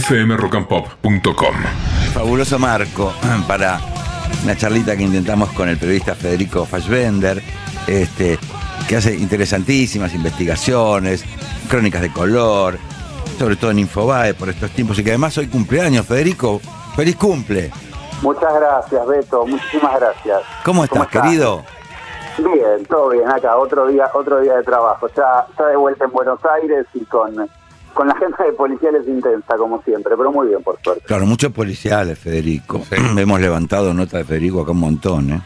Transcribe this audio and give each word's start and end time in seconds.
fmrockandpop.com. 0.00 1.54
Fabuloso 2.12 2.58
marco 2.58 3.12
para 3.46 3.78
una 4.42 4.56
charlita 4.56 4.96
que 4.96 5.04
intentamos 5.04 5.50
con 5.52 5.68
el 5.68 5.76
periodista 5.76 6.14
Federico 6.14 6.64
Fassbender, 6.64 7.42
este, 7.86 8.38
que 8.88 8.96
hace 8.96 9.14
interesantísimas 9.14 10.14
investigaciones, 10.14 11.24
crónicas 11.68 12.02
de 12.02 12.12
color, 12.12 12.78
sobre 13.38 13.56
todo 13.56 13.70
en 13.70 13.80
Infobae 13.80 14.34
por 14.34 14.48
estos 14.48 14.70
tiempos 14.70 14.98
y 14.98 15.04
que 15.04 15.10
además 15.10 15.36
hoy 15.38 15.46
cumpleaños, 15.46 16.06
Federico. 16.06 16.60
¡Feliz 16.96 17.16
cumple! 17.16 17.70
Muchas 18.22 18.54
gracias, 18.54 19.06
Beto. 19.06 19.46
Muchísimas 19.46 20.00
gracias. 20.00 20.40
¿Cómo 20.64 20.84
estás, 20.84 21.08
querido? 21.08 21.62
Bien, 22.38 22.84
todo 22.88 23.10
bien 23.10 23.28
acá. 23.28 23.56
Otro 23.56 23.86
día, 23.86 24.10
otro 24.14 24.40
día 24.40 24.56
de 24.56 24.62
trabajo. 24.62 25.08
Ya, 25.16 25.46
ya 25.58 25.66
de 25.66 25.76
vuelta 25.76 26.04
en 26.04 26.10
Buenos 26.10 26.40
Aires 26.44 26.86
y 26.94 27.04
con, 27.04 27.48
con 27.94 28.08
la 28.08 28.16
gente 28.16 28.42
de 28.42 28.52
policiales 28.52 29.06
intensa, 29.08 29.56
como 29.56 29.80
siempre, 29.82 30.14
pero 30.16 30.30
muy 30.30 30.48
bien, 30.48 30.62
por 30.62 30.78
suerte. 30.82 31.04
Claro, 31.06 31.24
muchos 31.26 31.52
policiales, 31.52 32.18
Federico. 32.18 32.80
Hemos 33.16 33.40
levantado 33.40 33.94
nota 33.94 34.18
de 34.18 34.24
Federico 34.24 34.62
acá 34.62 34.72
un 34.72 34.80
montón, 34.80 35.30
¿eh? 35.32 35.40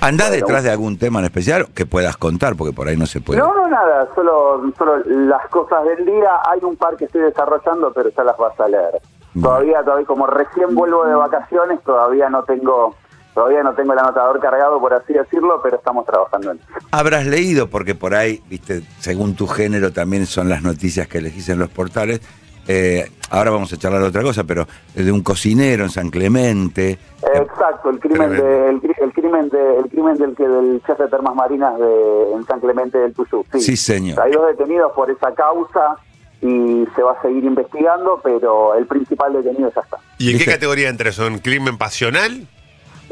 ¿Andás 0.00 0.32
detrás 0.32 0.64
de 0.64 0.70
algún 0.70 0.98
tema 0.98 1.20
en 1.20 1.26
especial 1.26 1.68
que 1.72 1.86
puedas 1.86 2.16
contar? 2.16 2.56
Porque 2.56 2.72
por 2.72 2.88
ahí 2.88 2.96
no 2.96 3.06
se 3.06 3.20
puede. 3.20 3.38
No, 3.38 3.54
no, 3.54 3.68
nada. 3.68 4.08
Solo, 4.16 4.72
solo 4.76 4.96
las 5.06 5.46
cosas 5.48 5.84
del 5.84 6.04
día. 6.04 6.40
Hay 6.50 6.58
un 6.64 6.74
par 6.74 6.96
que 6.96 7.04
estoy 7.04 7.20
desarrollando, 7.20 7.92
pero 7.92 8.10
ya 8.10 8.24
las 8.24 8.36
vas 8.36 8.58
a 8.58 8.66
leer. 8.66 9.00
Todavía, 9.40 9.80
todavía, 9.84 10.04
como 10.04 10.26
recién 10.26 10.74
vuelvo 10.74 11.04
de 11.04 11.14
vacaciones, 11.14 11.80
todavía 11.84 12.28
no 12.28 12.42
tengo 12.42 12.96
todavía 13.34 13.62
no 13.62 13.74
tengo 13.74 13.92
el 13.92 13.98
anotador 13.98 14.40
cargado, 14.40 14.80
por 14.80 14.94
así 14.94 15.12
decirlo, 15.12 15.60
pero 15.62 15.76
estamos 15.76 16.06
trabajando 16.06 16.52
en 16.52 16.58
eso. 16.58 16.86
Habrás 16.90 17.26
leído, 17.26 17.68
porque 17.68 17.94
por 17.94 18.14
ahí, 18.14 18.42
viste, 18.48 18.82
según 18.98 19.34
tu 19.34 19.46
género 19.46 19.92
también 19.92 20.26
son 20.26 20.48
las 20.48 20.62
noticias 20.62 21.08
que 21.08 21.18
elegís 21.18 21.48
en 21.48 21.58
los 21.58 21.68
portales. 21.70 22.20
Eh, 22.68 23.10
ahora 23.30 23.50
vamos 23.50 23.72
a 23.72 23.76
charlar 23.76 24.02
de 24.02 24.08
otra 24.08 24.22
cosa, 24.22 24.44
pero 24.44 24.66
de 24.94 25.10
un 25.10 25.22
cocinero 25.22 25.82
en 25.84 25.90
San 25.90 26.10
Clemente. 26.10 26.98
Exacto, 27.34 27.90
el 27.90 27.98
crimen, 27.98 28.30
de, 28.30 28.68
el, 28.68 28.80
crimen 29.12 29.48
de, 29.48 29.78
el 29.78 29.88
crimen 29.88 30.16
del 30.16 30.36
que 30.36 30.46
del 30.46 30.80
chef 30.86 30.98
de 30.98 31.08
termas 31.08 31.34
marinas 31.34 31.76
de, 31.78 32.32
en 32.34 32.46
San 32.46 32.60
Clemente 32.60 32.98
del 32.98 33.12
Tuyú. 33.14 33.44
Sí, 33.54 33.60
sí 33.60 33.76
señor. 33.76 34.20
Hay 34.20 34.32
dos 34.32 34.46
detenidos 34.46 34.92
por 34.92 35.10
esa 35.10 35.34
causa 35.34 35.96
y 36.40 36.86
se 36.94 37.02
va 37.02 37.12
a 37.12 37.22
seguir 37.22 37.44
investigando, 37.44 38.20
pero 38.22 38.74
el 38.74 38.86
principal 38.86 39.32
detenido 39.32 39.72
ya 39.74 39.80
está. 39.80 39.96
¿Y 40.18 40.32
en 40.32 40.38
qué 40.38 40.44
categoría 40.44 40.88
entra? 40.88 41.10
¿Son 41.10 41.38
crimen 41.38 41.78
pasional? 41.78 42.46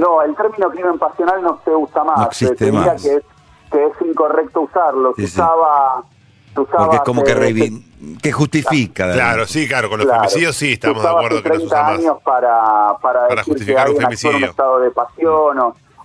No, 0.01 0.23
el 0.23 0.35
término 0.35 0.71
crimen 0.71 0.99
pasional 0.99 1.43
no 1.43 1.61
se 1.63 1.71
usa 1.71 2.03
más. 2.05 2.19
No 2.19 2.25
existe 2.25 2.73
más. 2.73 3.03
Que, 3.03 3.17
es, 3.17 3.23
que 3.71 3.85
es 3.85 3.93
incorrecto 4.09 4.63
usarlo. 4.63 5.13
se 5.15 5.25
usaba... 5.25 6.03
Porque 6.55 6.97
es 6.97 7.03
como 7.03 7.23
que, 7.23 7.81
que 8.21 8.33
justifica. 8.33 9.13
Claro, 9.13 9.47
sí, 9.47 9.69
claro, 9.69 9.89
con 9.89 10.01
los 10.01 10.11
femicidios 10.11 10.57
sí 10.57 10.73
estamos 10.73 11.01
de 11.01 11.09
acuerdo 11.09 11.43
que 11.43 11.49
no 11.51 11.55
se 11.61 11.67
usa 11.67 11.83
más. 11.83 11.99
años 11.99 12.17
para, 12.25 12.97
para, 13.01 13.29
para 13.29 13.45
justificar 13.45 13.89
un 13.89 13.97
femicidio. 13.97 14.37
un 14.39 14.45
estado 14.45 14.81
de 14.81 14.91
pasión 14.91 15.59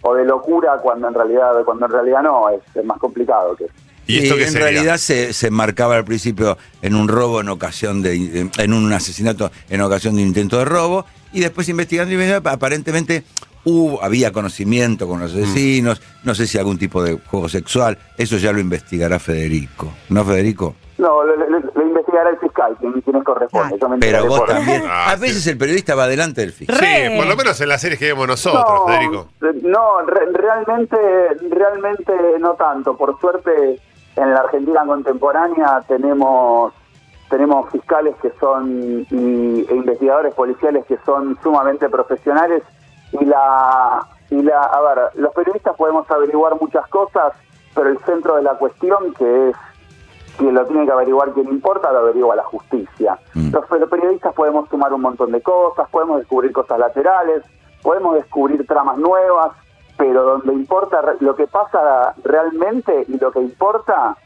o, 0.04 0.14
de 0.14 0.24
locura 0.24 0.78
cuando 0.84 1.08
en 1.08 1.16
realidad 1.16 1.52
cuando 1.66 1.88
en 1.88 1.92
realidad 1.94 2.22
no, 2.22 2.48
es, 2.50 2.86
más 2.86 3.00
complicado 3.00 3.56
que 3.56 3.66
¿Y 4.06 4.20
esto 4.20 4.36
en 4.36 4.54
realidad 4.54 4.98
se, 4.98 5.34
se 5.34 5.50
marcaba 5.50 5.96
al 5.96 6.06
principio 6.06 6.60
en 6.84 6.96
un 6.96 7.08
robo 7.08 7.42
en 7.42 7.50
ocasión 7.50 8.04
de 8.04 8.52
en 8.56 8.74
un 8.74 8.94
asesinato 8.94 9.50
en 9.68 9.82
ocasión 9.82 10.16
de 10.16 10.22
intento 10.22 10.60
de 10.60 10.66
robo 10.66 11.06
y 11.34 11.40
después 11.40 11.68
investigando 11.70 12.14
y 12.14 12.32
aparentemente 12.32 13.24
hubo, 13.66 14.04
había 14.04 14.32
conocimiento 14.32 15.08
con 15.08 15.20
los 15.20 15.34
mm. 15.34 15.38
vecinos, 15.38 16.02
no 16.24 16.34
sé 16.34 16.48
si 16.48 16.58
algún 16.58 16.78
tipo 16.78 17.04
de 17.04 17.20
juego 17.26 17.50
sexual, 17.50 17.98
eso 18.18 18.38
ya 18.38 18.52
lo 18.52 18.60
investigará 18.60 19.20
Federico, 19.20 19.92
¿no 20.10 20.24
Federico? 20.24 20.76
No, 20.98 21.24
lo, 21.24 21.36
investigará 21.82 22.30
el 22.30 22.38
fiscal, 22.38 22.78
quien, 22.80 23.02
quien 23.02 23.22
corresponde. 23.22 23.78
pero 24.00 24.28
vos 24.28 24.46
también. 24.46 24.84
Ah, 24.88 25.12
a 25.12 25.16
veces 25.18 25.46
el 25.48 25.58
periodista 25.58 25.94
va 25.94 26.08
delante 26.08 26.40
del 26.40 26.54
fiscal. 26.54 26.78
Sí, 26.78 27.18
por 27.18 27.28
lo 27.28 27.36
menos 27.36 27.60
en 27.60 27.68
las 27.68 27.82
series 27.82 28.00
que 28.00 28.06
vemos 28.06 28.28
nosotros, 28.28 28.84
Federico. 28.88 29.28
No, 29.64 30.02
realmente, 30.04 30.98
realmente 31.50 32.14
no 32.40 32.54
tanto. 32.54 32.96
Por 32.96 33.20
suerte, 33.20 33.78
en 34.16 34.34
la 34.34 34.40
Argentina 34.40 34.86
contemporánea 34.86 35.84
tenemos 35.88 36.74
tenemos 37.30 37.70
fiscales 37.72 38.16
que 38.22 38.32
son 38.40 39.06
y, 39.10 39.66
e 39.68 39.76
investigadores 39.76 40.34
policiales 40.36 40.86
que 40.86 40.98
son 41.06 41.38
sumamente 41.42 41.90
profesionales 41.90 42.62
y 43.20 43.26
la 43.26 44.08
y 44.30 44.42
la 44.42 44.62
a 44.62 44.82
ver 44.82 45.10
los 45.16 45.34
periodistas 45.34 45.76
podemos 45.76 46.10
averiguar 46.10 46.60
muchas 46.60 46.88
cosas 46.88 47.34
pero 47.74 47.90
el 47.90 48.00
centro 48.00 48.36
de 48.36 48.44
la 48.44 48.56
cuestión 48.56 49.14
que 49.14 49.50
es 49.50 49.56
quien 50.38 50.54
lo 50.54 50.66
tiene 50.66 50.86
que 50.86 50.92
averiguar 50.92 51.32
quien 51.32 51.48
importa 51.48 51.92
lo 51.92 52.00
averigua 52.00 52.36
la 52.36 52.44
justicia 52.44 53.18
mm. 53.34 53.52
los, 53.52 53.90
periodistas 53.90 54.34
podemos 54.34 54.68
sumar 54.70 54.94
un 54.94 55.02
montón 55.02 55.32
de 55.32 55.42
cosas 55.42 55.88
podemos 55.90 56.20
descubrir 56.20 56.52
cosas 56.52 56.80
laterales 56.80 57.44
podemos 57.82 58.16
descubrir 58.16 58.66
tramas 58.66 58.98
nuevas 58.98 59.52
pero 59.98 60.24
donde 60.24 60.54
importa 60.54 61.02
lo 61.20 61.36
que 61.36 61.48
pasa 61.48 62.14
realmente 62.24 63.06
y 63.08 63.18
lo 63.18 63.32
que 63.32 63.40
importa 63.40 64.18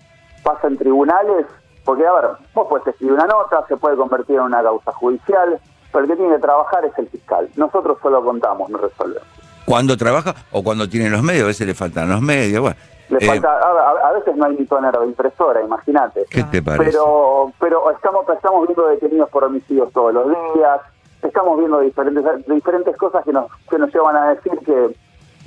pasa 0.44 0.68
en 0.68 0.78
tribunales 0.78 1.46
porque 1.86 2.08
a 2.08 2.14
ver 2.14 2.30
vos 2.54 2.68
puedes 2.70 2.88
escribir 2.88 3.14
una 3.14 3.28
nota 3.28 3.66
se 3.68 3.78
puede 3.78 3.98
convertir 3.98 4.38
en 4.38 4.44
una 4.44 4.64
causa 4.64 4.92
judicial 4.94 5.60
pero 5.92 6.06
el 6.06 6.12
que 6.12 6.18
tiene 6.18 6.36
que 6.36 6.42
trabajar 6.42 6.86
es 6.86 6.98
el 6.98 7.08
fiscal. 7.08 7.50
Nosotros 7.56 7.98
solo 8.02 8.24
contamos, 8.24 8.70
no 8.70 8.78
resolvemos. 8.78 9.28
¿Cuándo 9.66 9.96
trabaja 9.98 10.34
o 10.52 10.64
cuando 10.64 10.90
tiene 10.90 11.10
los 11.10 11.22
medios? 11.22 11.44
A 11.44 11.48
veces 11.48 11.68
le 11.68 11.76
faltan 11.76 12.10
los 12.10 12.22
medios. 12.22 12.62
Bueno, 12.62 12.76
le 13.10 13.26
eh, 13.26 13.42
a, 13.44 14.12
veces 14.14 14.36
no 14.36 14.46
hay 14.46 14.56
ni 14.56 14.66
tonero 14.66 15.02
de 15.02 15.08
impresora, 15.08 15.64
imagínate. 15.64 16.26
¿Qué 16.30 16.44
te 16.44 16.62
parece? 16.62 16.92
Pero, 16.92 17.52
pero 17.60 17.92
estamos, 17.92 18.28
estamos 18.30 18.68
viendo 18.68 18.88
detenidos 18.88 19.30
por 19.30 19.44
homicidios 19.44 19.92
todos 19.94 20.14
los 20.14 20.28
días, 20.28 20.80
estamos 21.24 21.58
viendo 21.58 21.80
diferentes, 21.80 22.46
diferentes 22.48 22.96
cosas 22.98 23.24
que 23.26 23.34
nos, 23.34 23.46
que 23.70 23.80
nos 23.80 23.94
llevan 23.94 24.16
a 24.16 24.30
decir 24.30 24.54
que 24.66 24.96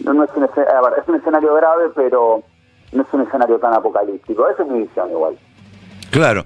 no, 0.05 0.25
es, 0.25 0.31
un, 0.35 0.45
es 0.45 1.09
un 1.09 1.15
escenario 1.15 1.55
grave, 1.55 1.91
pero 1.95 2.43
no 2.93 3.03
es 3.03 3.09
un 3.13 3.23
escenario 3.23 3.59
tan 3.59 3.75
apocalíptico. 3.75 4.49
Esa 4.49 4.63
es 4.63 4.69
mi 4.69 4.81
visión 4.81 5.11
igual. 5.11 5.39
Claro. 6.11 6.45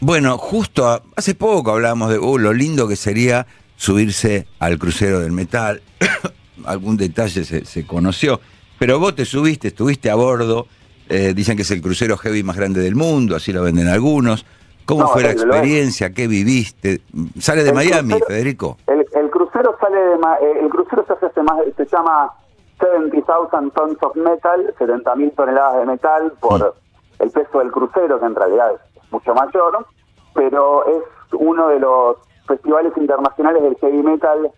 Bueno, 0.00 0.36
justo 0.36 1.02
hace 1.16 1.34
poco 1.34 1.72
hablábamos 1.72 2.10
de 2.10 2.18
uh, 2.18 2.38
lo 2.38 2.52
lindo 2.52 2.86
que 2.86 2.96
sería 2.96 3.46
subirse 3.76 4.46
al 4.58 4.78
crucero 4.78 5.20
del 5.20 5.32
metal. 5.32 5.80
Algún 6.66 6.96
detalle 6.96 7.44
se, 7.44 7.86
conoció. 7.86 8.40
Pero 8.78 8.98
vos 8.98 9.14
te 9.14 9.24
subiste, 9.24 9.68
estuviste 9.68 10.10
a 10.10 10.14
bordo. 10.14 10.66
Eh, 11.08 11.32
dicen 11.34 11.56
que 11.56 11.62
es 11.62 11.70
el 11.70 11.80
crucero 11.80 12.16
heavy 12.18 12.42
más 12.42 12.56
grande 12.56 12.80
del 12.80 12.94
mundo, 12.94 13.36
así 13.36 13.52
lo 13.52 13.62
venden 13.62 13.88
algunos. 13.88 14.44
¿Cómo 14.84 15.08
fue 15.08 15.22
la 15.22 15.32
experiencia? 15.32 16.12
¿Qué 16.12 16.28
viviste? 16.28 17.00
¿Sale 17.38 17.64
de 17.64 17.72
Miami, 17.72 18.14
Federico? 18.26 18.76
El, 18.86 19.30
crucero 19.30 19.76
sale 19.80 19.98
de 19.98 20.14
eh, 20.14 20.60
el 20.62 20.68
crucero 20.68 21.04
se 21.06 21.26
hace 21.26 21.42
más, 21.42 21.56
se 21.76 21.86
llama 21.86 22.30
70,000 22.78 23.72
tons 23.72 23.96
of 24.02 24.16
metal, 24.16 24.74
70.000 24.78 25.34
toneladas 25.34 25.78
de 25.78 25.86
metal 25.86 26.32
por 26.40 26.60
mm. 26.60 27.22
el 27.22 27.30
peso 27.30 27.58
del 27.58 27.72
crucero, 27.72 28.20
que 28.20 28.26
en 28.26 28.34
realidad 28.34 28.72
es 28.74 28.95
mucho 29.10 29.34
mayor, 29.34 29.86
pero 30.34 30.86
es 30.86 31.02
uno 31.32 31.68
de 31.68 31.80
los 31.80 32.16
festivales 32.46 32.92
internacionales 32.96 33.62
del 33.62 33.76
heavy 33.76 34.02
metal 34.02 34.50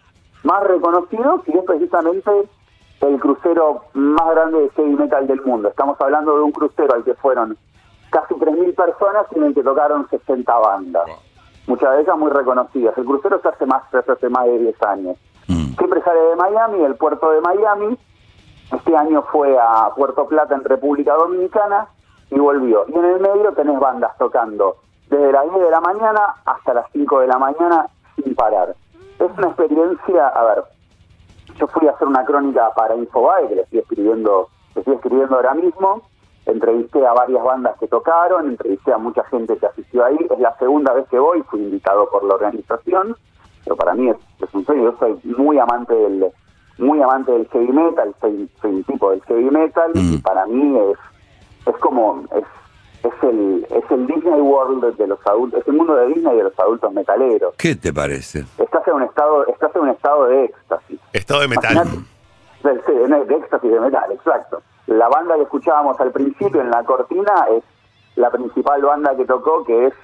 más 0.45 0.63
reconocidos 0.65 1.43
y 1.47 1.57
es 1.57 1.65
precisamente 1.65 2.31
el 3.01 3.21
crucero 3.21 3.83
más 3.95 4.31
grande 4.31 4.61
de 4.61 4.71
heavy 4.71 4.97
metal 4.97 5.27
del 5.27 5.41
mundo. 5.43 5.69
Estamos 5.69 6.01
hablando 6.01 6.37
de 6.37 6.43
un 6.43 6.53
crucero 6.53 6.95
al 6.95 7.05
que 7.05 7.15
fueron 7.15 7.57
casi 8.11 8.35
3.000 8.35 8.75
personas 8.75 9.27
y 9.35 9.39
en 9.39 9.45
el 9.45 9.55
que 9.55 9.63
tocaron 9.63 10.09
60 10.09 10.59
bandas. 10.59 11.05
Muchas 11.67 11.95
de 11.95 12.03
ellas 12.03 12.19
muy 12.19 12.31
reconocidas. 12.31 12.97
El 12.97 13.05
crucero 13.05 13.41
se 13.41 13.49
hace 13.49 13.67
más, 13.67 13.83
se 13.91 13.99
hace 13.99 14.29
más 14.29 14.47
de 14.47 14.59
10 14.59 14.83
años. 14.83 15.17
Mm. 15.49 15.77
Siempre 15.77 16.03
sale 16.03 16.21
de 16.21 16.37
Miami, 16.37 16.83
el 16.83 16.97
puerto 16.97 17.31
de 17.31 17.41
Miami. 17.41 17.99
Este 18.73 18.97
año 18.97 19.23
fue 19.31 19.57
a 19.59 19.91
Puerto 19.95 20.27
Plata 20.27 20.55
en 20.55 20.65
República 20.65 21.15
Dominicana 21.15 21.89
y 22.31 22.39
volvió. 22.39 22.85
Y 22.89 22.95
en 22.99 23.05
el 23.05 23.21
medio 23.21 23.53
tenés 23.53 23.79
bandas 23.79 24.17
tocando 24.19 24.77
desde 25.09 25.33
las 25.33 25.45
10 25.45 25.65
de 25.65 25.71
la 25.71 25.81
mañana 25.81 26.35
hasta 26.45 26.75
las 26.75 26.87
5 26.93 27.21
de 27.21 27.27
la 27.27 27.39
mañana 27.39 27.87
sin 28.17 28.35
parar. 28.35 28.75
Es 29.19 29.31
una 29.37 29.49
experiencia, 29.49 30.29
a 30.29 30.45
ver, 30.45 30.65
yo 31.59 31.67
fui 31.69 31.89
a 31.89 31.93
hacer 31.93 32.07
una 32.07 32.25
crónica 32.25 32.71
para 32.75 32.95
Infobae, 32.95 33.49
que 33.49 33.55
le 33.57 33.63
estoy 33.63 33.79
escribiendo, 33.81 34.49
le 34.75 34.81
estoy 34.81 34.95
escribiendo 34.95 35.37
ahora 35.37 35.55
mismo, 35.55 36.03
entrevisté 36.47 37.05
a 37.07 37.13
varias 37.13 37.43
bandas 37.43 37.77
que 37.79 37.89
tocaron, 37.89 38.49
entrevisté 38.49 38.93
a 38.93 38.99
mucha 38.99 39.25
gente 39.25 39.57
que 39.57 39.67
asistió 39.67 40.05
ahí, 40.05 40.17
es 40.31 40.39
la 40.39 40.57
segunda 40.59 40.93
vez 40.93 41.09
que 41.09 41.19
voy, 41.19 41.43
fui 41.43 41.61
invitado 41.61 42.09
por 42.11 42.25
la 42.25 42.35
organización, 42.35 43.17
pero 43.65 43.77
para 43.77 43.95
mí 43.95 44.09
es, 44.09 44.55
un 44.55 44.65
sueño, 44.65 44.85
yo 44.85 44.97
soy 44.99 45.21
muy 45.37 45.59
amante 45.59 45.95
del 45.95 46.33
muy 46.79 47.03
amante 47.03 47.33
del 47.33 47.49
heavy 47.49 47.73
metal, 47.73 48.15
soy, 48.21 48.49
un 48.63 48.85
tipo 48.85 49.11
del 49.11 49.21
heavy 49.25 49.51
metal, 49.51 49.91
y 49.95 50.19
mm. 50.19 50.23
para 50.23 50.47
mí 50.47 50.79
es 50.79 50.99
es 51.69 51.77
como 51.79 52.25
es, 52.35 52.45
es 53.05 53.23
el 53.23 53.67
es 53.71 53.91
el 53.91 54.07
Disney 54.07 54.41
World 54.41 54.97
de 54.97 55.07
los 55.07 55.25
adultos, 55.27 55.61
es 55.61 55.69
el 55.69 55.75
mundo 55.75 55.95
de 55.95 56.07
Disney 56.09 56.37
de 56.37 56.45
los 56.45 56.59
adultos 56.59 56.93
metaleros. 56.93 57.55
¿Qué 57.57 57.77
te 57.77 57.93
parece? 57.93 58.45
Estás 58.59 58.87
en 58.89 58.95
un 58.95 59.03
estado 59.03 59.47
estás 59.47 59.75
en 59.77 59.83
un 59.83 59.89
estado 59.91 60.27
de 60.27 60.45
éxtasis. 60.45 61.01
Estado 61.13 61.41
de 61.41 61.49
metal. 61.49 61.87
Sí, 61.87 62.05
de, 62.63 63.37
éxtasis 63.37 63.71
de 63.71 63.81
metal, 63.81 64.11
exacto. 64.13 64.63
La 64.87 65.09
banda 65.09 65.37
que 65.37 65.43
escuchábamos 65.43 66.01
al 66.01 66.11
principio 66.11 66.61
en 66.61 66.71
la 66.71 66.83
cortina 66.83 67.47
es 67.51 67.63
la 68.17 68.31
principal 68.31 68.83
banda 68.83 69.17
que 69.17 69.25
tocó, 69.25 69.65
que 69.65 69.87
es 69.87 69.95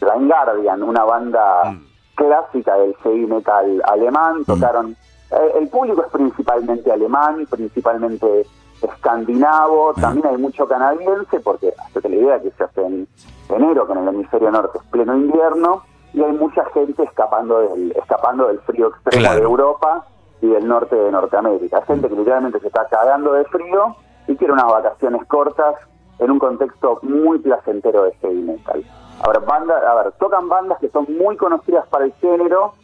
Blind 0.00 0.28
Guardian, 0.28 0.82
una 0.82 1.04
banda 1.04 1.70
mm. 1.70 1.86
clásica 2.16 2.76
del 2.76 2.94
heavy 2.96 3.26
metal 3.26 3.82
alemán, 3.86 4.44
tocaron... 4.44 4.96
eh, 5.30 5.52
el 5.60 5.68
público 5.68 6.02
es 6.02 6.10
principalmente 6.10 6.90
alemán, 6.90 7.46
principalmente 7.48 8.44
escandinavo, 8.84 9.94
también 9.94 10.26
hay 10.26 10.36
mucho 10.36 10.66
canadiense, 10.66 11.40
porque 11.40 11.72
hacete 11.78 12.08
la 12.08 12.16
idea 12.16 12.42
que 12.42 12.50
se 12.52 12.64
hace 12.64 12.84
en 12.84 13.08
enero, 13.48 13.86
que 13.86 13.92
en 13.92 13.98
el 13.98 14.08
hemisferio 14.08 14.50
norte 14.50 14.78
es 14.78 14.84
pleno 14.90 15.16
invierno, 15.16 15.82
y 16.12 16.22
hay 16.22 16.32
mucha 16.32 16.64
gente 16.66 17.02
escapando 17.02 17.60
del, 17.60 17.92
escapando 17.92 18.46
del 18.48 18.60
frío 18.60 18.88
extremo 18.88 19.20
Claro. 19.20 19.40
de 19.40 19.44
Europa 19.44 20.06
y 20.40 20.46
del 20.48 20.66
norte 20.68 20.94
de 20.94 21.10
Norteamérica. 21.10 21.82
Gente 21.82 22.08
que 22.08 22.14
literalmente 22.14 22.60
se 22.60 22.68
está 22.68 22.86
cagando 22.88 23.32
de 23.32 23.44
frío 23.46 23.96
y 24.28 24.36
quiere 24.36 24.52
unas 24.52 24.66
vacaciones 24.66 25.24
cortas 25.26 25.74
en 26.18 26.30
un 26.30 26.38
contexto 26.38 27.00
muy 27.02 27.38
placentero 27.40 28.04
de 28.04 28.12
heavy 28.20 28.42
metal. 28.42 28.84
Ahora, 29.24 29.40
banda, 29.40 29.74
a 29.90 29.94
ver, 30.02 30.12
tocan 30.12 30.48
bandas 30.48 30.78
que 30.78 30.88
son 30.90 31.06
muy 31.18 31.36
conocidas 31.36 31.86
para 31.88 32.04
el 32.04 32.12
género, 32.14 32.74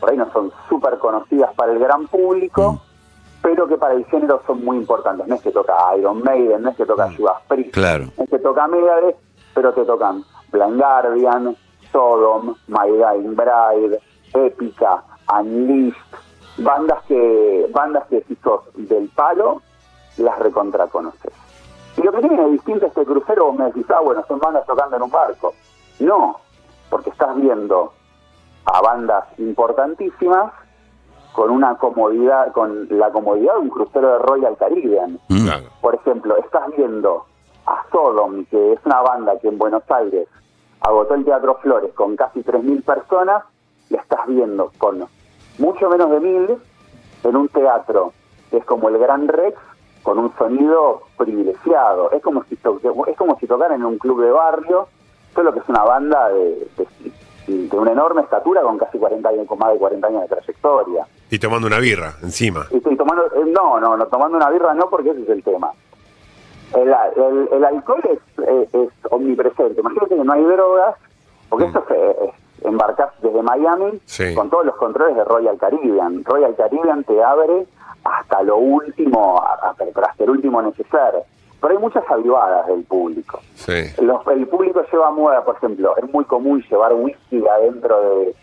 por 0.00 0.10
ahí 0.10 0.16
no 0.16 0.30
son 0.32 0.50
súper 0.68 0.98
conocidas 0.98 1.52
para 1.54 1.72
el 1.72 1.78
gran 1.78 2.06
público, 2.08 2.80
pero 3.42 3.66
que 3.66 3.76
para 3.76 3.94
el 3.94 4.04
género 4.06 4.42
son 4.46 4.64
muy 4.64 4.76
importantes. 4.76 5.26
No 5.26 5.34
es 5.34 5.42
que 5.42 5.50
toca 5.50 5.74
Iron 5.96 6.22
Maiden, 6.22 6.62
no 6.62 6.70
es 6.70 6.76
que 6.76 6.86
toca 6.86 7.10
Judas 7.16 7.42
Priest, 7.48 7.72
Claro. 7.72 8.04
no 8.16 8.24
es 8.24 8.30
que 8.30 8.38
toca 8.38 8.66
Megadeth, 8.68 9.16
pero 9.54 9.72
te 9.72 9.84
tocan 9.84 10.22
Blind 10.52 10.78
Guardian, 10.78 11.56
Sodom, 11.92 12.54
My 12.68 12.88
Dying 12.90 13.34
Bride, 13.36 14.00
Épica, 14.34 15.02
Unleashed, 15.40 15.96
bandas 16.58 17.02
que 17.04 17.66
bandas 17.72 18.06
que 18.08 18.22
si 18.24 18.36
sos 18.36 18.60
del 18.74 19.08
palo, 19.10 19.62
las 20.18 20.38
recontra 20.38 20.86
conoces. 20.88 21.32
Y 21.96 22.02
lo 22.02 22.12
que 22.12 22.20
tiene 22.20 22.42
de 22.44 22.50
distinto 22.50 22.86
este 22.86 23.04
crucero, 23.04 23.46
vos 23.46 23.56
me 23.58 23.64
decís, 23.66 23.86
ah, 23.90 24.00
bueno, 24.00 24.24
son 24.28 24.38
bandas 24.38 24.64
tocando 24.66 24.96
en 24.96 25.02
un 25.02 25.10
barco. 25.10 25.54
No, 25.98 26.36
porque 26.88 27.10
estás 27.10 27.34
viendo 27.36 27.92
a 28.64 28.80
bandas 28.80 29.24
importantísimas 29.38 30.52
con 31.40 31.52
una 31.52 31.74
comodidad, 31.76 32.52
con 32.52 32.86
la 32.90 33.10
comodidad 33.10 33.54
de 33.54 33.60
un 33.60 33.70
crucero 33.70 34.12
de 34.12 34.18
Royal 34.18 34.58
Caribbean. 34.58 35.18
Mm. 35.28 35.44
Claro. 35.46 35.64
Por 35.80 35.94
ejemplo, 35.94 36.36
estás 36.36 36.64
viendo 36.76 37.24
a 37.64 37.82
Sodom, 37.90 38.44
que 38.50 38.74
es 38.74 38.78
una 38.84 39.00
banda 39.00 39.38
que 39.40 39.48
en 39.48 39.56
Buenos 39.56 39.82
Aires 39.90 40.28
agotó 40.82 41.14
el 41.14 41.24
Teatro 41.24 41.54
Flores 41.62 41.94
con 41.94 42.14
casi 42.14 42.40
3.000 42.40 42.84
personas, 42.84 43.42
y 43.88 43.96
estás 43.96 44.26
viendo 44.26 44.70
con 44.76 45.06
mucho 45.56 45.88
menos 45.88 46.10
de 46.10 46.20
1.000 46.20 46.58
en 47.24 47.36
un 47.36 47.48
teatro 47.48 48.12
que 48.50 48.58
es 48.58 48.64
como 48.66 48.90
el 48.90 48.98
Gran 48.98 49.26
Rex, 49.26 49.56
con 50.02 50.18
un 50.18 50.36
sonido 50.36 51.04
privilegiado. 51.16 52.10
Es 52.10 52.22
como 52.22 52.44
si, 52.44 52.54
es 52.56 53.16
como 53.16 53.38
si 53.38 53.46
tocaran 53.46 53.80
en 53.80 53.86
un 53.86 53.96
club 53.96 54.20
de 54.20 54.30
barrio, 54.30 54.88
solo 55.34 55.54
que 55.54 55.60
es 55.60 55.68
una 55.70 55.84
banda 55.84 56.28
de, 56.28 56.68
de, 56.76 56.86
de 57.46 57.76
una 57.78 57.92
enorme 57.92 58.22
estatura 58.22 58.62
con 58.62 58.78
casi 58.78 58.98
40 58.98 59.28
años, 59.28 59.46
con 59.46 59.58
más 59.58 59.72
de 59.72 59.78
40 59.78 60.06
años 60.06 60.22
de 60.22 60.28
trayectoria. 60.28 61.06
Y 61.30 61.38
tomando 61.38 61.66
una 61.66 61.78
birra 61.78 62.14
encima. 62.22 62.66
Y 62.70 62.80
tomando, 62.96 63.26
eh, 63.26 63.44
no, 63.46 63.80
no, 63.80 63.96
no, 63.96 64.06
tomando 64.06 64.36
una 64.36 64.50
birra 64.50 64.74
no, 64.74 64.88
porque 64.90 65.10
ese 65.10 65.22
es 65.22 65.28
el 65.28 65.42
tema. 65.42 65.70
El, 66.74 66.88
el, 67.16 67.48
el 67.52 67.64
alcohol 67.64 68.00
es, 68.10 68.74
es 68.74 68.88
omnipresente. 69.10 69.80
Imagínate 69.80 70.14
que 70.16 70.24
no 70.24 70.32
hay 70.32 70.44
drogas, 70.44 70.94
porque 71.48 71.64
esto 71.66 71.84
se 71.88 72.10
es 72.10 72.34
embarcás 72.62 73.08
desde 73.22 73.42
Miami 73.42 74.00
Sí. 74.04 74.34
con 74.34 74.50
todos 74.50 74.66
los 74.66 74.76
controles 74.76 75.16
de 75.16 75.24
Royal 75.24 75.56
Caribbean. 75.58 76.22
Royal 76.24 76.54
Caribbean 76.56 77.02
te 77.04 77.22
abre 77.22 77.66
hasta 78.04 78.42
lo 78.42 78.56
último, 78.58 79.42
hasta 79.42 79.84
el 80.24 80.30
último 80.30 80.60
necesario. 80.62 81.20
Pero 81.60 81.72
hay 81.74 81.78
muchas 81.78 82.04
avivadas 82.10 82.66
del 82.68 82.84
público. 82.84 83.40
Sí. 83.54 83.72
Los- 84.00 84.26
el 84.28 84.46
público 84.46 84.82
lleva 84.90 85.10
moda, 85.10 85.44
por 85.44 85.56
ejemplo, 85.56 85.94
es 85.96 86.10
muy 86.12 86.24
común 86.24 86.62
llevar 86.70 86.94
whisky 86.94 87.46
adentro 87.46 88.00
de 88.02 88.34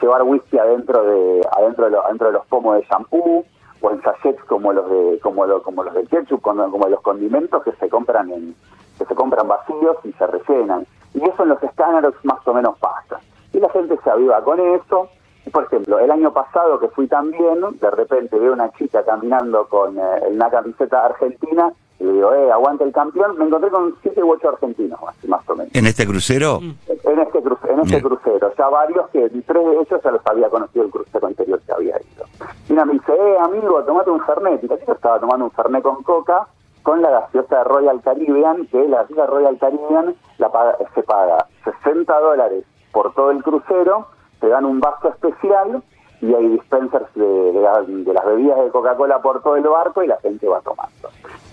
llevar 0.00 0.22
whisky 0.22 0.58
adentro 0.58 1.02
de 1.04 1.40
adentro 1.52 1.84
de, 1.86 1.90
lo- 1.90 2.04
adentro 2.06 2.26
de 2.28 2.32
los 2.34 2.46
pomos 2.46 2.76
de 2.76 2.82
shampoo 2.88 3.44
o 3.82 3.90
en 3.90 4.00
sachets 4.02 4.42
como 4.44 4.72
los 4.72 4.88
de 4.90 5.18
como 5.22 5.44
lo- 5.46 5.62
como 5.62 5.82
los 5.82 5.92
de 5.94 6.06
ketchup, 6.06 6.40
como, 6.40 6.88
los 6.88 7.00
condimentos 7.02 7.62
que 7.62 7.72
se 7.72 7.88
compran 7.88 8.30
en 8.30 8.54
que 8.98 9.04
se 9.04 9.14
compran 9.14 9.46
vacíos 9.48 9.96
y 10.04 10.12
se 10.12 10.26
rellenan. 10.26 10.86
Y 11.14 11.22
eso 11.28 11.42
en 11.42 11.50
los 11.50 11.62
escáneres 11.62 12.14
más 12.22 12.46
o 12.46 12.54
menos 12.54 12.78
pasa. 12.78 13.20
Y 13.52 13.60
la 13.60 13.68
gente 13.70 13.98
se 14.02 14.10
aviva 14.10 14.42
con 14.42 14.58
eso. 14.60 15.08
Y, 15.44 15.50
por 15.50 15.64
ejemplo, 15.64 15.98
el 15.98 16.10
año 16.10 16.32
pasado 16.32 16.78
que 16.80 16.88
fui 16.88 17.06
también, 17.06 17.60
de 17.78 17.90
repente 17.90 18.38
veo 18.38 18.52
una 18.54 18.70
chica 18.72 19.04
caminando 19.04 19.68
con 19.68 19.98
eh, 19.98 20.02
una 20.30 20.48
camiseta 20.50 21.04
argentina 21.04 21.72
y 21.98 22.04
le 22.04 22.12
digo, 22.12 22.32
eh, 22.34 22.50
aguanta 22.52 22.84
el 22.84 22.92
campeón. 22.92 23.36
Me 23.38 23.46
encontré 23.46 23.70
con 23.70 23.94
siete 24.02 24.22
u 24.22 24.30
ocho 24.32 24.48
argentinos, 24.50 25.00
más, 25.02 25.14
más 25.24 25.48
o 25.48 25.54
menos. 25.56 25.74
¿En 25.74 25.86
este 25.86 26.06
crucero? 26.06 26.58
En 26.60 27.18
este, 27.20 27.42
cru- 27.42 27.70
en 27.70 27.78
este 27.80 27.90
Bien. 27.96 28.02
crucero, 28.02 28.52
ya 28.56 28.68
varios 28.68 29.08
que 29.10 29.28
tres 29.46 29.64
de 29.64 29.72
ellos 29.72 30.00
ya 30.02 30.10
los 30.10 30.20
había 30.26 30.48
conocido 30.50 30.84
el 30.84 30.90
crucero 30.90 31.26
anterior 31.26 31.60
que 31.66 31.72
había 31.72 31.96
ido. 31.96 32.24
Y 32.68 32.72
una 32.72 32.84
me 32.84 32.92
dice, 32.94 33.12
eh, 33.14 33.38
amigo, 33.40 33.82
tomate 33.84 34.10
un 34.10 34.20
Fernet. 34.20 34.62
Y 34.62 34.68
chica 34.68 34.92
estaba 34.92 35.18
tomando 35.20 35.44
un 35.46 35.50
Fernet 35.52 35.82
con 35.82 36.02
coca 36.02 36.46
con 36.82 37.02
la 37.02 37.10
gaseosa 37.10 37.58
de 37.58 37.64
Royal 37.64 38.00
Caribbean, 38.02 38.66
que 38.66 38.86
la 38.86 38.98
gaseosa 39.02 39.26
Royal 39.26 39.58
Caribbean 39.58 40.14
la 40.38 40.50
paga- 40.52 40.76
se 40.94 41.02
paga 41.02 41.46
60 41.64 42.20
dólares 42.20 42.64
por 42.92 43.12
todo 43.14 43.30
el 43.32 43.42
crucero, 43.42 44.06
te 44.40 44.48
dan 44.48 44.64
un 44.64 44.78
vaso 44.80 45.08
especial 45.08 45.82
y 46.20 46.32
hay 46.32 46.48
dispensers 46.48 47.12
de, 47.14 47.26
de 47.52 47.60
la- 47.60 47.82
de 47.82 48.12
las 48.12 48.24
bebidas 48.24 48.58
de 48.64 48.70
Coca-Cola 48.70 49.20
por 49.20 49.42
todo 49.42 49.56
el 49.56 49.64
barco 49.64 50.02
y 50.02 50.06
la 50.06 50.16
gente 50.20 50.46
va 50.48 50.60
tomando. 50.60 50.92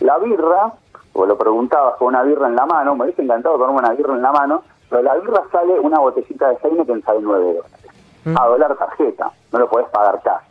La 0.04 0.18
birra, 0.18 0.74
o 1.14 1.26
lo 1.26 1.38
preguntabas 1.38 1.96
con 1.96 2.10
una 2.10 2.24
birra 2.24 2.48
en 2.48 2.58
la 2.58 2.66
mano, 2.66 2.94
me 2.94 3.06
hubiese 3.06 3.22
encantado 3.22 3.58
tomar 3.58 3.84
una 3.86 3.94
birra 3.94 4.14
en 4.14 4.22
la 4.22 4.34
mano, 4.34 4.62
pero 4.90 5.02
la 5.02 5.16
birra 5.16 5.44
sale 5.50 5.80
una 5.80 5.98
botellita 5.98 6.50
de 6.50 6.58
Heineken 6.62 7.02
sale 7.04 7.20
9 7.22 7.46
dólares. 7.46 8.38
A 8.38 8.48
dólar 8.48 8.76
tarjeta, 8.76 9.32
no 9.54 9.60
lo 9.60 9.70
podés 9.70 9.88
pagar 9.92 10.22
cash. 10.22 10.44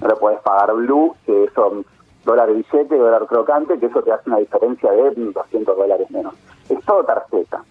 No 0.00 0.08
lo 0.10 0.16
podés 0.16 0.38
pagar 0.42 0.72
blue, 0.74 1.16
que 1.26 1.50
son 1.56 1.84
dólar 2.24 2.52
billete, 2.52 2.96
dólar 2.96 3.26
crocante, 3.26 3.80
que 3.80 3.86
eso 3.86 4.00
te 4.00 4.12
hace 4.12 4.30
una 4.30 4.38
diferencia 4.38 4.92
de 4.92 5.10
200 5.10 5.76
dólares 5.76 6.08
menos. 6.12 6.34
Es 6.68 6.78
todo 6.84 7.02
tarjeta. 7.02 7.64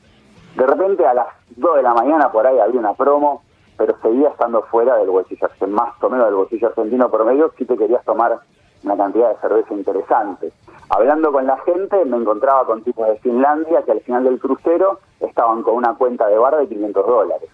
De 0.57 0.68
repente 0.68 1.06
a 1.06 1.13
las 1.13 1.27
2 1.56 1.77
de 1.77 1.83
la 1.83 1.94
mañana 1.94 2.30
por 2.33 2.45
ahí 2.45 2.59
había 2.59 2.81
una 2.81 2.95
promo, 2.95 3.44
pero 3.77 3.95
seguía 4.01 4.27
estando 4.27 4.62
fuera 4.63 4.97
del 4.97 5.09
bolsillo 5.09 5.47
más 5.69 5.94
o 6.03 6.09
menos 6.09 6.25
del 6.25 6.36
bolsillo 6.36 6.68
argentino 6.68 7.09
promedio, 7.09 7.53
si 7.57 7.63
te 7.63 7.77
querías 7.77 8.03
tomar 8.03 8.39
una 8.83 8.97
cantidad 8.97 9.29
de 9.29 9.39
cerveza 9.41 9.73
interesante. 9.73 10.51
Hablando 10.89 11.31
con 11.31 11.45
la 11.45 11.57
gente, 11.65 12.03
me 12.05 12.17
encontraba 12.17 12.65
con 12.65 12.83
tipos 12.83 13.07
de 13.07 13.17
Finlandia 13.19 13.83
que 13.85 13.91
al 13.91 14.01
final 14.01 14.23
del 14.23 14.39
crucero 14.39 14.99
estaban 15.19 15.61
con 15.63 15.75
una 15.75 15.93
cuenta 15.95 16.27
de 16.27 16.37
bar 16.37 16.57
de 16.57 16.67
500 16.67 17.05
dólares. 17.05 17.49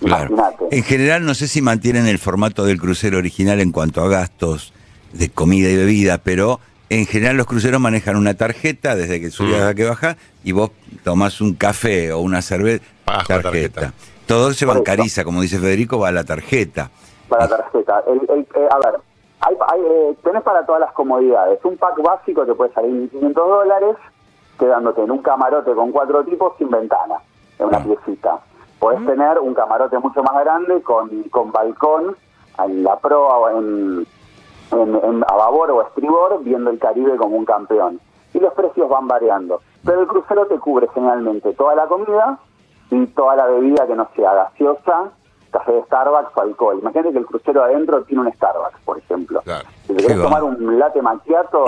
Claro. 0.00 0.34
En 0.70 0.82
general, 0.82 1.24
no 1.24 1.34
sé 1.34 1.46
si 1.48 1.62
mantienen 1.62 2.06
el 2.06 2.18
formato 2.18 2.64
del 2.64 2.80
crucero 2.80 3.18
original 3.18 3.60
en 3.60 3.72
cuanto 3.72 4.02
a 4.02 4.08
gastos 4.08 4.72
de 5.12 5.30
comida 5.30 5.68
y 5.70 5.76
bebida, 5.76 6.18
pero 6.18 6.58
en 6.90 7.06
general 7.06 7.36
los 7.36 7.46
cruceros 7.46 7.80
manejan 7.80 8.16
una 8.16 8.34
tarjeta 8.34 8.96
desde 8.96 9.20
que 9.20 9.30
subís 9.30 9.52
Mm. 9.52 9.60
hasta 9.60 9.74
que 9.74 9.84
baja 9.84 10.16
y 10.42 10.52
vos 10.52 10.70
tomás 11.04 11.40
un 11.40 11.54
café 11.54 12.12
o 12.12 12.20
una 12.20 12.42
cerveza. 12.42 12.84
Con 13.26 13.42
tarjeta. 13.42 13.92
Todo 14.26 14.52
se 14.54 14.64
bancariza, 14.66 15.22
como 15.24 15.42
dice 15.42 15.58
Federico, 15.58 15.98
va 15.98 16.08
a 16.08 16.12
la 16.12 16.24
tarjeta. 16.24 16.90
para 17.28 17.48
tarjeta. 17.48 18.02
El, 18.06 18.20
el- 18.36 18.40
eh, 18.54 18.68
a 18.70 18.78
ver, 18.78 19.00
hay, 19.46 19.56
hay, 19.68 19.80
eh, 19.84 20.16
tenés 20.22 20.42
para 20.42 20.64
todas 20.66 20.80
las 20.80 20.92
comodidades. 20.92 21.64
Un 21.64 21.76
pack 21.76 22.00
básico 22.02 22.44
te 22.46 22.54
puede 22.54 22.72
salir 22.72 23.10
500 23.10 23.48
dólares, 23.48 23.96
quedándote 24.58 25.02
en 25.02 25.10
un 25.10 25.18
camarote 25.18 25.74
con 25.74 25.92
cuatro 25.92 26.24
tipos 26.24 26.54
sin 26.58 26.70
ventana, 26.70 27.16
en 27.58 27.66
una 27.66 27.78
Ah. 27.78 27.82
piecita. 27.84 28.38
Podés 28.78 29.04
tener 29.06 29.38
un 29.38 29.54
camarote 29.54 29.98
mucho 29.98 30.22
más 30.22 30.34
grande 30.44 30.82
con, 30.82 31.22
con 31.24 31.50
balcón 31.52 32.16
en 32.64 32.84
la 32.84 32.96
proa 32.98 33.38
o 33.38 33.48
en, 33.50 34.06
en- 34.72 34.94
en- 35.04 35.24
a 35.26 35.34
babor 35.36 35.70
o 35.70 35.80
a 35.80 35.84
estribor, 35.84 36.42
viendo 36.42 36.70
el 36.70 36.78
Caribe 36.78 37.16
como 37.16 37.36
un 37.36 37.44
campeón. 37.44 38.00
Y 38.32 38.40
los 38.40 38.52
precios 38.54 38.88
van 38.88 39.06
variando. 39.08 39.60
Pero 39.84 40.00
el 40.00 40.06
crucero 40.06 40.46
te 40.46 40.58
cubre 40.58 40.88
generalmente 40.94 41.52
toda 41.54 41.74
la 41.74 41.86
comida 41.86 42.38
y 42.90 43.06
toda 43.08 43.36
la 43.36 43.46
bebida 43.46 43.86
que 43.86 43.94
no 43.94 44.08
sea 44.16 44.34
gaseosa, 44.34 45.10
café 45.58 45.72
de 45.72 45.82
Starbucks 45.84 46.36
o 46.36 46.40
alcohol. 46.42 46.78
Imagínate 46.82 47.12
que 47.12 47.18
el 47.18 47.26
crucero 47.26 47.62
adentro 47.62 48.02
tiene 48.04 48.22
un 48.24 48.32
Starbucks, 48.32 48.80
por 48.84 48.98
ejemplo. 48.98 49.40
Claro. 49.42 49.64
Si 49.86 49.94
te 49.94 50.02
querés 50.02 50.22
tomar 50.22 50.42
un 50.42 50.78
latte 50.78 51.00
macchiato 51.00 51.64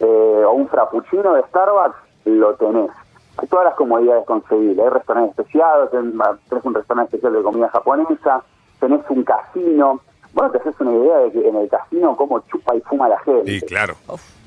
eh, 0.00 0.42
o 0.46 0.52
un 0.52 0.68
frappuccino 0.68 1.32
de 1.34 1.42
Starbucks, 1.44 1.96
lo 2.26 2.54
tenés. 2.54 2.90
Hay 3.38 3.48
todas 3.48 3.66
las 3.66 3.74
comodidades 3.74 4.24
concebibles. 4.26 4.78
Hay 4.78 4.90
restaurantes 4.90 5.38
especiales, 5.38 5.90
ten- 5.90 6.18
tenés 6.48 6.64
un 6.64 6.74
restaurante 6.74 7.16
especial 7.16 7.32
de 7.34 7.42
comida 7.42 7.68
japonesa, 7.70 8.42
tenés 8.80 9.00
un 9.08 9.22
casino. 9.24 10.00
Bueno, 10.32 10.50
te 10.50 10.58
haces 10.58 10.74
una 10.80 10.92
idea 10.92 11.16
de 11.18 11.32
que 11.32 11.48
en 11.48 11.56
el 11.56 11.68
casino 11.68 12.16
cómo 12.16 12.40
chupa 12.40 12.74
y 12.76 12.80
fuma 12.82 13.08
la 13.08 13.18
gente. 13.20 13.50
Y 13.50 13.60
claro. 13.62 13.94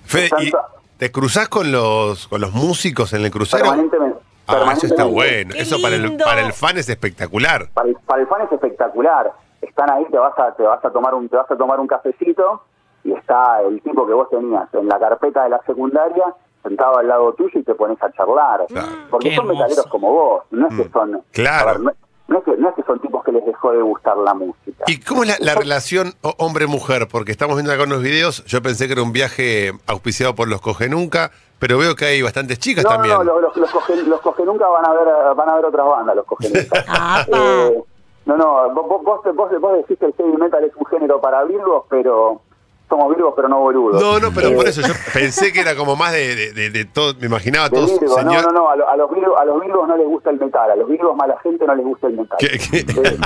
Fede, 0.06 0.26
¿y 0.40 0.52
Tanto- 0.52 0.60
¿te 0.98 1.12
cruzás 1.12 1.50
con 1.50 1.72
los, 1.72 2.28
con 2.28 2.42
los 2.42 2.52
músicos 2.52 3.14
en 3.14 3.26
el 3.26 3.32
crucero? 3.32 3.64
Permanentemente. 3.64 4.20
Ah, 4.50 4.74
eso 4.74 4.88
está 4.88 5.04
bueno. 5.06 5.54
¡Qué 5.54 5.62
Eso 5.62 5.78
para 5.82 5.96
el, 5.96 6.18
para 6.18 6.42
el 6.42 6.54
fan 6.54 6.78
es 6.78 6.90
espectacular. 6.90 7.70
para 7.74 7.88
el, 7.90 7.96
para 8.06 8.22
el 8.22 8.28
fan 8.28 8.42
es 8.42 8.52
espectacular. 8.52 9.32
Están 9.62 9.92
ahí, 9.92 10.06
te 10.12 10.18
vas 10.18 10.38
a 10.40 10.54
te 10.54 10.64
vas 10.64 10.84
a 10.84 10.90
tomar 10.92 11.14
un 11.14 11.28
te 11.30 11.36
vas 11.36 11.50
a 11.52 11.56
tomar 11.58 11.80
un 11.80 11.88
cafecito 11.88 12.64
y 13.04 13.12
está 13.14 13.62
el 13.62 13.82
tipo 13.82 14.06
que 14.08 14.14
vos 14.14 14.30
tenías 14.30 14.68
en 14.74 14.88
la 14.88 15.00
carpeta 15.00 15.44
de 15.44 15.50
la 15.50 15.62
secundaria 15.66 16.26
sentado 16.64 16.98
al 16.98 17.08
lado 17.08 17.34
tuyo 17.34 17.60
y 17.60 17.64
te 17.64 17.74
pones 17.76 18.02
a 18.04 18.12
charlar. 18.12 18.66
Claro. 18.68 18.88
Porque 19.10 19.30
Qué 19.30 19.36
son 19.36 19.46
hermoso. 19.46 19.64
metaleros 19.64 19.86
como 19.88 20.12
vos, 20.12 20.44
no 20.52 20.68
es 20.68 20.76
que 20.76 20.84
Mm. 20.86 20.92
son 20.92 21.22
Claro. 21.32 21.70
a 21.70 21.72
ver, 21.74 21.82
no, 21.82 21.92
no 22.30 22.38
es 22.40 22.44
que, 22.44 22.58
no 22.58 22.70
es 22.70 22.76
que 22.76 22.84
son 22.84 23.00
tipos 23.00 23.24
que 23.24 23.32
les 23.32 23.46
dejó 23.46 23.72
de 23.72 23.82
gustar 23.82 24.16
la 24.18 24.34
música. 24.34 24.86
¿Y 24.88 25.00
cómo 25.00 25.24
es 25.24 25.30
la, 25.30 25.36
la 25.40 25.56
relación 25.60 26.14
hombre-mujer? 26.38 27.08
Porque 27.12 27.32
estamos 27.32 27.56
viendo 27.56 27.74
acá 27.74 27.84
unos 27.84 28.02
videos, 28.02 28.46
yo 28.46 28.62
pensé 28.62 28.88
que 28.88 28.94
era 28.94 29.04
un 29.04 29.12
viaje 29.12 29.74
auspiciado 29.88 30.36
por 30.36 30.48
los 30.48 30.62
Coge 30.62 30.90
Nunca, 30.90 31.32
pero 31.60 31.78
veo 31.78 31.96
que 31.96 32.06
hay 32.06 32.22
bastantes 32.22 32.60
chicas 32.60 32.84
No, 32.86 32.92
también. 32.92 33.16
no, 33.16 33.24
no, 33.24 33.40
los, 33.42 33.58
los, 33.58 33.70
coge, 33.72 33.96
los 34.04 34.22
coge 34.22 34.46
nunca 34.46 34.68
van 34.68 34.86
a 34.86 34.94
ver 34.94 35.36
van 35.36 35.50
a 35.50 35.56
ver 35.56 35.66
otras 35.66 35.86
bandas, 35.86 36.16
los 36.16 36.26
coge 36.26 36.50
nunca. 36.50 37.26
Eh, 37.34 37.84
no, 38.26 38.38
no, 38.38 38.70
vos, 38.74 38.88
vos, 38.88 39.04
vos, 39.04 39.36
vos, 39.36 39.50
vos 39.60 39.74
decís 39.78 39.98
que 39.98 40.06
el 40.06 40.14
heavy 40.14 40.38
metal 40.38 40.64
es 40.64 40.72
un 40.76 40.86
género 40.86 41.20
para 41.20 41.44
virgos, 41.46 41.86
pero 41.90 42.42
somos 42.90 43.10
virgos 43.16 43.34
pero 43.36 43.48
no 43.48 43.60
boludos. 43.60 44.02
No, 44.02 44.20
no, 44.20 44.34
pero 44.34 44.50
Eh, 44.50 44.56
por 44.56 44.68
eso 44.68 44.82
yo 44.82 44.94
pensé 45.14 45.54
que 45.54 45.62
era 45.62 45.76
como 45.76 45.96
más 45.96 46.12
de, 46.12 46.36
de, 46.36 46.52
de- 46.54 46.70
de 46.72 46.86
todo, 46.86 47.14
me 47.20 47.28
imaginaba 47.28 47.70
de 47.70 47.76
todos 47.76 48.00
virgo, 48.00 48.16
señor... 48.16 48.44
no, 48.46 48.52
no, 48.52 48.52
no, 48.64 48.70
a, 48.70 48.76
lo- 48.76 48.90
a 48.90 48.96
los 48.98 49.12
virgos, 49.14 49.40
a 49.40 49.46
los 49.46 49.62
virgos 49.62 49.88
no 49.88 49.96
les 49.96 50.08
gusta 50.08 50.30
el 50.32 50.40
metal, 50.40 50.72
a 50.72 50.76
los 50.76 50.88
virgos 50.90 51.16
mala 51.16 51.38
gente 51.42 51.66
no 51.66 51.76
les 51.76 51.86
gusta 51.86 52.08
el 52.08 52.18
metal. 52.18 52.38
¿Qué- 52.40 52.58
qué? 52.58 52.80
Eh, 52.80 53.18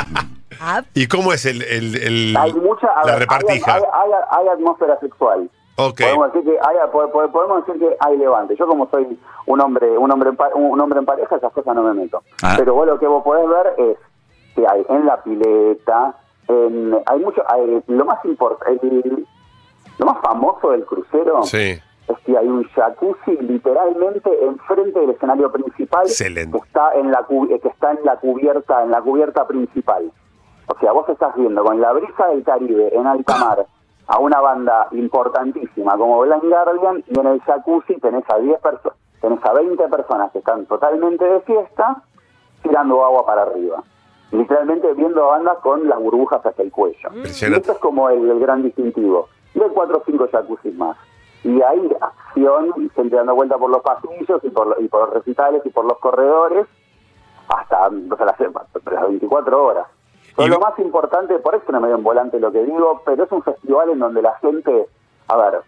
Ah, 0.61 0.83
¿Y 0.93 1.07
cómo 1.07 1.33
es 1.33 1.45
el, 1.47 1.61
el- 1.63 1.95
el- 1.95 2.37
hay 2.37 2.53
mucha, 2.53 2.87
la 3.03 3.13
ver, 3.13 3.19
repartija? 3.21 3.73
Hay, 3.75 3.81
hay, 3.81 4.11
hay- 4.11 4.39
hay 4.43 4.47
atmósfera 4.49 4.99
sexual. 4.99 5.49
ok, 5.77 5.99
Podemos 5.99 6.31
decir 6.33 6.51
que 6.51 6.57
hay, 6.61 6.75
po- 6.91 7.09
po- 7.11 7.31
podemos 7.31 7.65
decir 7.65 7.81
que 7.81 7.97
hay 7.99 8.17
levante. 8.17 8.55
Yo 8.55 8.67
como 8.67 8.87
soy 8.89 9.17
un 9.47 9.61
hombre, 9.61 9.97
un 9.97 10.11
hombre, 10.11 10.29
en 10.29 10.35
pa- 10.37 10.51
un 10.53 10.79
hombre 10.79 10.99
en 10.99 11.05
pareja, 11.05 11.35
esas 11.37 11.51
cosas 11.51 11.73
no 11.75 11.81
me 11.83 11.93
meto. 11.95 12.21
Ah. 12.43 12.53
Pero 12.57 12.75
vos 12.75 12.85
lo 12.85 12.99
que 12.99 13.07
vos 13.07 13.23
podés 13.23 13.47
ver 13.49 13.73
es 13.79 13.97
que 14.55 14.65
hay 14.67 14.85
en 14.87 15.05
la 15.07 15.21
pileta, 15.23 16.15
en, 16.47 16.97
hay 17.07 17.19
mucho, 17.19 17.41
hay, 17.51 17.81
lo 17.87 18.05
más 18.05 18.23
importante, 18.23 18.87
lo 19.97 20.05
más 20.05 20.21
famoso 20.21 20.71
del 20.71 20.85
crucero 20.85 21.43
sí. 21.43 21.79
es 22.07 22.19
que 22.25 22.37
hay 22.37 22.47
un 22.47 22.63
jacuzzi 22.69 23.37
literalmente 23.37 24.29
enfrente 24.43 24.99
del 24.99 25.11
escenario 25.11 25.51
principal 25.51 26.05
Excelente. 26.05 26.57
que 26.57 26.65
está 26.65 26.93
en 26.95 27.11
la 27.11 27.25
eh, 27.49 27.59
que 27.59 27.67
está 27.69 27.91
en 27.91 27.99
la 28.03 28.17
cubierta 28.17 28.83
en 28.83 28.91
la 28.91 29.01
cubierta 29.01 29.47
principal. 29.47 30.11
O 30.67 30.79
sea, 30.79 30.91
vos 30.93 31.07
estás 31.09 31.35
viendo 31.35 31.63
con 31.63 31.79
la 31.81 31.91
brisa 31.91 32.27
del 32.27 32.43
Caribe 32.43 32.89
en 32.95 33.05
alta 33.05 33.37
mar 33.37 33.65
a 34.07 34.19
una 34.19 34.39
banda 34.41 34.87
importantísima 34.91 35.97
como 35.97 36.21
Blind 36.21 36.43
Guardian 36.43 37.03
y 37.07 37.19
en 37.19 37.27
el 37.27 37.41
jacuzzi 37.41 37.95
tenés 37.99 38.23
a 38.29 38.37
10 38.37 38.59
personas, 38.59 38.97
tenés 39.21 39.45
a 39.45 39.53
20 39.53 39.87
personas 39.87 40.31
que 40.31 40.39
están 40.39 40.65
totalmente 40.65 41.25
de 41.25 41.41
fiesta 41.41 42.01
tirando 42.61 43.03
agua 43.03 43.25
para 43.25 43.43
arriba. 43.43 43.83
Literalmente 44.31 44.91
viendo 44.93 45.25
a 45.25 45.37
bandas 45.37 45.59
con 45.59 45.87
las 45.87 45.99
burbujas 45.99 46.43
hasta 46.43 46.63
el 46.63 46.71
cuello. 46.71 47.09
Y 47.13 47.27
esto 47.27 47.71
es 47.73 47.77
como 47.77 48.09
el, 48.09 48.29
el 48.31 48.39
gran 48.39 48.63
distintivo. 48.63 49.29
Cuatro 49.71 49.97
o 49.99 50.03
cinco 50.05 50.27
jacuzzis 50.31 50.75
más. 50.75 50.97
Y 51.43 51.61
hay 51.61 51.95
acción 51.99 52.69
y 52.77 52.89
gente 52.89 53.15
dando 53.15 53.35
vuelta 53.35 53.57
por 53.57 53.69
los 53.69 53.81
pasillos 53.81 54.41
y 54.43 54.49
por, 54.49 54.75
y 54.79 54.87
por 54.87 55.01
los 55.01 55.09
recitales 55.13 55.61
y 55.65 55.69
por 55.69 55.85
los 55.85 55.97
corredores 55.99 56.65
hasta 57.49 57.87
o 57.87 58.15
sea, 58.17 58.25
las, 58.25 58.39
las 58.39 59.07
24 59.09 59.65
horas. 59.65 59.87
Pero 60.35 60.47
Y- 60.47 60.51
lo 60.51 60.59
más 60.59 60.77
importante, 60.79 61.37
por 61.39 61.55
eso 61.55 61.71
no 61.71 61.79
me 61.81 61.87
dio 61.87 61.97
en 61.97 62.03
volante 62.03 62.39
lo 62.39 62.51
que 62.51 62.63
digo, 62.63 63.01
pero 63.05 63.23
es 63.25 63.31
un 63.31 63.43
festival 63.43 63.89
en 63.89 63.99
donde 63.99 64.21
la 64.21 64.35
gente, 64.39 64.87
a 65.27 65.37
ver, 65.37 65.61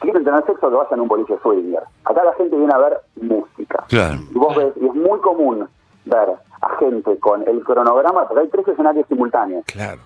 quieren 0.00 0.24
tener 0.24 0.44
sexo 0.44 0.68
que 0.68 0.76
vayan 0.76 0.98
a 0.98 1.02
un 1.02 1.08
boliche 1.08 1.38
swinger. 1.40 1.82
Acá 2.04 2.24
la 2.24 2.32
gente 2.34 2.56
viene 2.56 2.74
a 2.74 2.78
ver 2.78 3.00
música. 3.16 3.84
Claro. 3.88 4.16
Y 4.30 4.38
vos 4.38 4.56
ves, 4.56 4.72
y 4.80 4.86
es 4.86 4.94
muy 4.94 5.20
común 5.20 5.68
ver 6.04 6.30
a 6.60 6.68
gente 6.78 7.16
con 7.20 7.46
el 7.48 7.62
cronograma, 7.64 8.26
porque 8.26 8.40
hay 8.42 8.48
tres 8.48 8.66
escenarios 8.68 9.06
simultáneos. 9.08 9.64
Claro. 9.66 10.00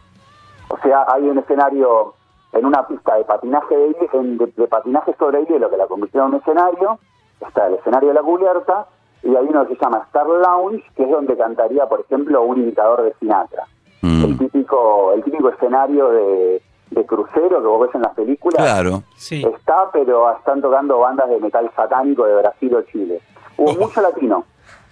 O 0.69 0.77
sea, 0.79 1.07
hay 1.09 1.23
un 1.29 1.39
escenario 1.39 2.15
en 2.57 2.67
una 2.67 2.87
pista 2.87 3.15
de 3.17 3.25
patinaje 3.25 3.77
de, 3.77 3.97
en- 4.13 4.39
de- 4.39 4.53
de 4.57 4.67
patinaje 4.69 5.15
sobre 5.19 5.45
hielo 5.47 5.71
que 5.71 5.77
la 5.77 5.87
convirtieron 5.87 6.29
en 6.31 6.35
un 6.35 6.41
escenario, 6.41 6.99
está 7.47 7.67
el 7.67 7.75
escenario 7.75 8.09
de 8.09 8.15
la 8.15 8.23
cubierta, 8.23 8.87
y 9.23 9.35
hay 9.35 9.47
uno 9.49 9.67
que 9.67 9.75
se 9.77 9.81
llama 9.85 10.03
Star 10.07 10.27
Lounge, 10.27 10.85
que 10.95 11.05
es 11.05 11.11
donde 11.11 11.37
cantaría, 11.37 11.87
por 11.87 12.01
ejemplo, 12.01 12.43
un 12.43 12.59
imitador 12.59 13.03
de 13.03 13.15
Sinatra. 13.21 13.65
Mm. 14.03 14.25
El 14.25 14.39
típico 14.39 15.13
el 15.15 15.25
típico 15.25 15.49
escenario 15.49 16.11
de, 16.11 16.63
de 16.91 17.07
crucero 17.07 17.61
que 17.61 17.67
vos 17.67 17.81
ves 17.81 17.95
en 17.95 18.03
las 18.03 18.15
películas. 18.15 18.63
Claro. 18.63 19.03
sí. 19.17 19.45
Está, 19.45 19.91
pero 19.93 20.31
están 20.33 20.61
tocando 20.61 20.99
bandas 20.99 21.29
de 21.29 21.41
metal 21.41 21.71
satánico 21.75 22.25
de 22.25 22.37
Brasil 22.37 22.75
o 22.75 22.83
Chile. 22.83 23.21
Hubo 23.57 23.73
mucho 23.75 24.01
latino, 24.03 24.45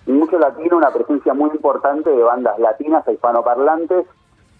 mucho 0.07 0.39
latino, 0.39 0.77
una 0.79 0.91
presencia 0.91 1.33
muy 1.35 1.51
importante 1.51 2.11
de 2.11 2.23
bandas 2.23 2.59
latinas 2.59 3.07
e 3.07 3.13
hispanoparlantes, 3.13 4.07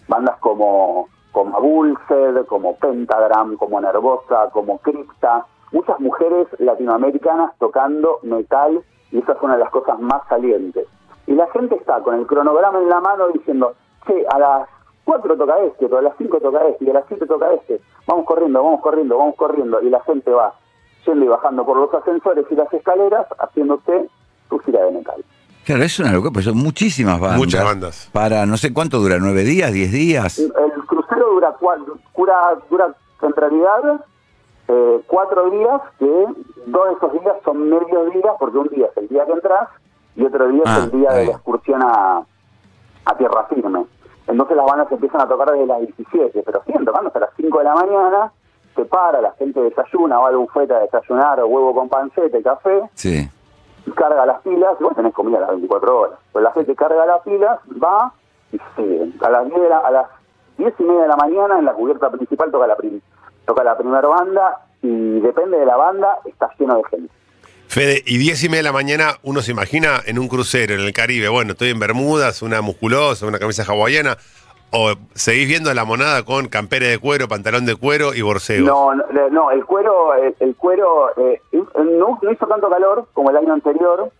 bandas 0.07 0.37
como, 0.39 1.09
como 1.35 1.57
Abulsed, 1.57 2.45
como 2.47 2.77
Pentagram, 2.77 3.57
como 3.57 3.81
Nervosa, 3.81 4.49
como 4.53 4.77
Crypta, 4.77 5.45
muchas 5.73 5.99
mujeres 5.99 6.47
latinoamericanas 6.59 7.51
tocando 7.59 8.19
metal 8.23 8.81
y 9.11 9.19
esa 9.19 9.33
es 9.33 9.41
una 9.41 9.55
de 9.55 9.59
las 9.59 9.69
cosas 9.69 9.99
más 9.99 10.21
salientes. 10.29 10.87
Y 11.27 11.33
la 11.33 11.45
gente 11.51 11.75
está 11.75 11.99
con 11.99 12.15
el 12.15 12.25
cronograma 12.25 12.79
en 12.79 12.87
la 12.87 13.01
mano 13.01 13.27
diciendo, 13.33 13.73
che, 14.07 14.25
a 14.31 14.39
las 14.39 14.69
4 15.03 15.35
toca 15.35 15.59
este, 15.59 15.87
pero 15.87 15.97
a 15.97 16.03
las 16.03 16.15
5 16.17 16.39
toca 16.39 16.65
este, 16.69 16.85
y 16.85 16.89
a 16.91 16.93
las 16.93 17.03
7 17.09 17.25
toca 17.25 17.51
este. 17.51 17.81
Vamos 18.07 18.25
corriendo, 18.25 18.63
vamos 18.63 18.79
corriendo, 18.79 19.17
vamos 19.17 19.35
corriendo. 19.35 19.81
Y 19.81 19.89
la 19.89 19.99
gente 20.03 20.31
va 20.31 20.53
yendo 21.05 21.25
y 21.25 21.27
bajando 21.27 21.65
por 21.65 21.75
los 21.75 21.93
ascensores 21.93 22.45
y 22.49 22.55
las 22.55 22.71
escaleras, 22.71 23.27
haciendo 23.39 23.75
usted 23.75 24.07
su 24.47 24.57
gira 24.59 24.85
de 24.85 24.91
metal. 24.91 25.21
Claro, 25.65 25.83
es 25.83 25.99
una 25.99 26.11
locura, 26.11 26.31
pues 26.31 26.45
son 26.45 26.57
muchísimas 26.57 27.19
bandas. 27.19 27.39
Muchas 27.39 27.63
bandas. 27.63 28.09
Para 28.13 28.45
no 28.45 28.55
sé 28.55 28.71
cuánto 28.71 28.99
dura, 28.99 29.17
nueve 29.19 29.43
días, 29.43 29.73
diez 29.73 29.91
días. 29.91 30.37
El 30.37 30.51
crucero 31.69 32.61
dura, 32.69 32.93
en 33.21 33.33
realidad 33.35 34.05
eh, 34.67 35.01
cuatro 35.07 35.49
días, 35.49 35.81
que 35.99 36.25
dos 36.65 36.87
de 36.87 36.93
esos 36.93 37.11
días 37.13 37.35
son 37.43 37.69
medios 37.69 38.13
días, 38.13 38.33
porque 38.39 38.57
un 38.57 38.67
día 38.69 38.87
es 38.87 38.97
el 38.97 39.07
día 39.07 39.25
que 39.25 39.31
entras 39.33 39.69
y 40.15 40.25
otro 40.25 40.47
día 40.47 40.63
Ah, 40.65 40.77
es 40.79 40.83
el 40.85 40.91
día 40.91 41.11
de 41.11 41.25
la 41.25 41.31
excursión 41.33 41.81
a, 41.83 42.23
a 43.05 43.17
tierra 43.17 43.43
firme. 43.45 43.85
Entonces 44.27 44.57
las 44.57 44.65
bandas 44.65 44.91
empiezan 44.91 45.21
a 45.21 45.27
tocar 45.27 45.51
desde 45.51 45.67
las 45.67 45.79
17, 45.81 46.43
pero 46.43 46.63
siguen 46.65 46.85
tocando 46.85 47.07
hasta 47.07 47.19
las 47.19 47.29
5 47.37 47.57
de 47.59 47.63
la 47.63 47.75
mañana, 47.75 48.31
se 48.75 48.85
para, 48.85 49.21
la 49.21 49.31
gente 49.33 49.61
desayuna, 49.61 50.17
va 50.17 50.29
al 50.29 50.37
bufete 50.37 50.73
a 50.73 50.79
desayunar, 50.79 51.39
o 51.41 51.47
huevo 51.47 51.73
con 51.75 51.87
panceta 51.89 52.37
y 52.37 52.43
café, 52.43 52.89
Sí. 52.95 53.29
carga 53.95 54.25
las 54.25 54.41
pilas, 54.41 54.75
y 54.79 54.83
vos 54.83 54.95
tenés 54.95 55.13
comida 55.13 55.37
a 55.37 55.41
las 55.41 55.49
24 55.51 55.99
horas. 55.99 56.19
Pero 56.33 56.43
la 56.43 56.51
gente 56.53 56.75
carga 56.75 57.05
las 57.05 57.21
pilas, 57.21 57.59
va 57.81 58.11
y 58.51 58.59
sigue. 58.75 59.11
A 59.23 59.29
las 59.29 59.45
10, 59.45 59.61
de 59.61 59.69
la- 59.69 59.77
a 59.77 59.91
las 59.91 60.07
10 60.57 60.73
y 60.79 60.83
media 60.83 61.01
de 61.03 61.07
la 61.07 61.15
mañana 61.17 61.59
en 61.59 61.65
la 61.65 61.73
cubierta 61.73 62.09
principal 62.11 62.51
toca 62.51 62.67
la, 62.67 62.75
prim- 62.75 63.01
toca 63.45 63.63
la 63.63 63.77
primera 63.77 64.07
banda 64.07 64.65
y 64.81 65.19
depende 65.19 65.57
de 65.59 65.65
la 65.65 65.75
banda, 65.75 66.19
está 66.25 66.49
lleno 66.59 66.77
de 66.77 66.83
gente. 66.89 67.13
Fede, 67.67 68.03
y 68.05 68.17
diez 68.17 68.43
y 68.43 68.47
media 68.47 68.59
de 68.59 68.63
la 68.69 68.71
mañana 68.73 69.15
uno 69.23 69.41
se 69.41 69.51
imagina 69.51 69.99
en 70.05 70.19
un 70.19 70.27
crucero 70.27 70.75
en 70.75 70.81
el 70.81 70.93
Caribe, 70.93 71.29
bueno, 71.29 71.53
estoy 71.53 71.69
en 71.71 71.79
Bermudas, 71.79 72.41
una 72.41 72.61
musculosa, 72.61 73.25
una 73.25 73.39
camisa 73.39 73.63
hawaiana, 73.67 74.17
o 74.71 74.93
seguís 75.13 75.47
viendo 75.47 75.73
la 75.73 75.83
monada 75.85 76.23
con 76.23 76.47
campera 76.47 76.87
de 76.87 76.99
cuero, 76.99 77.27
pantalón 77.27 77.65
de 77.65 77.75
cuero 77.75 78.13
y 78.13 78.21
borcegos. 78.21 78.67
No, 78.67 78.93
no, 78.93 79.29
no, 79.29 79.51
el 79.51 79.65
cuero, 79.65 80.13
el, 80.13 80.35
el 80.39 80.55
cuero 80.55 81.09
eh, 81.17 81.41
no, 81.51 82.19
no 82.21 82.31
hizo 82.31 82.45
tanto 82.47 82.69
calor 82.69 83.07
como 83.13 83.29
el 83.31 83.37
año 83.37 83.53
anterior, 83.53 84.11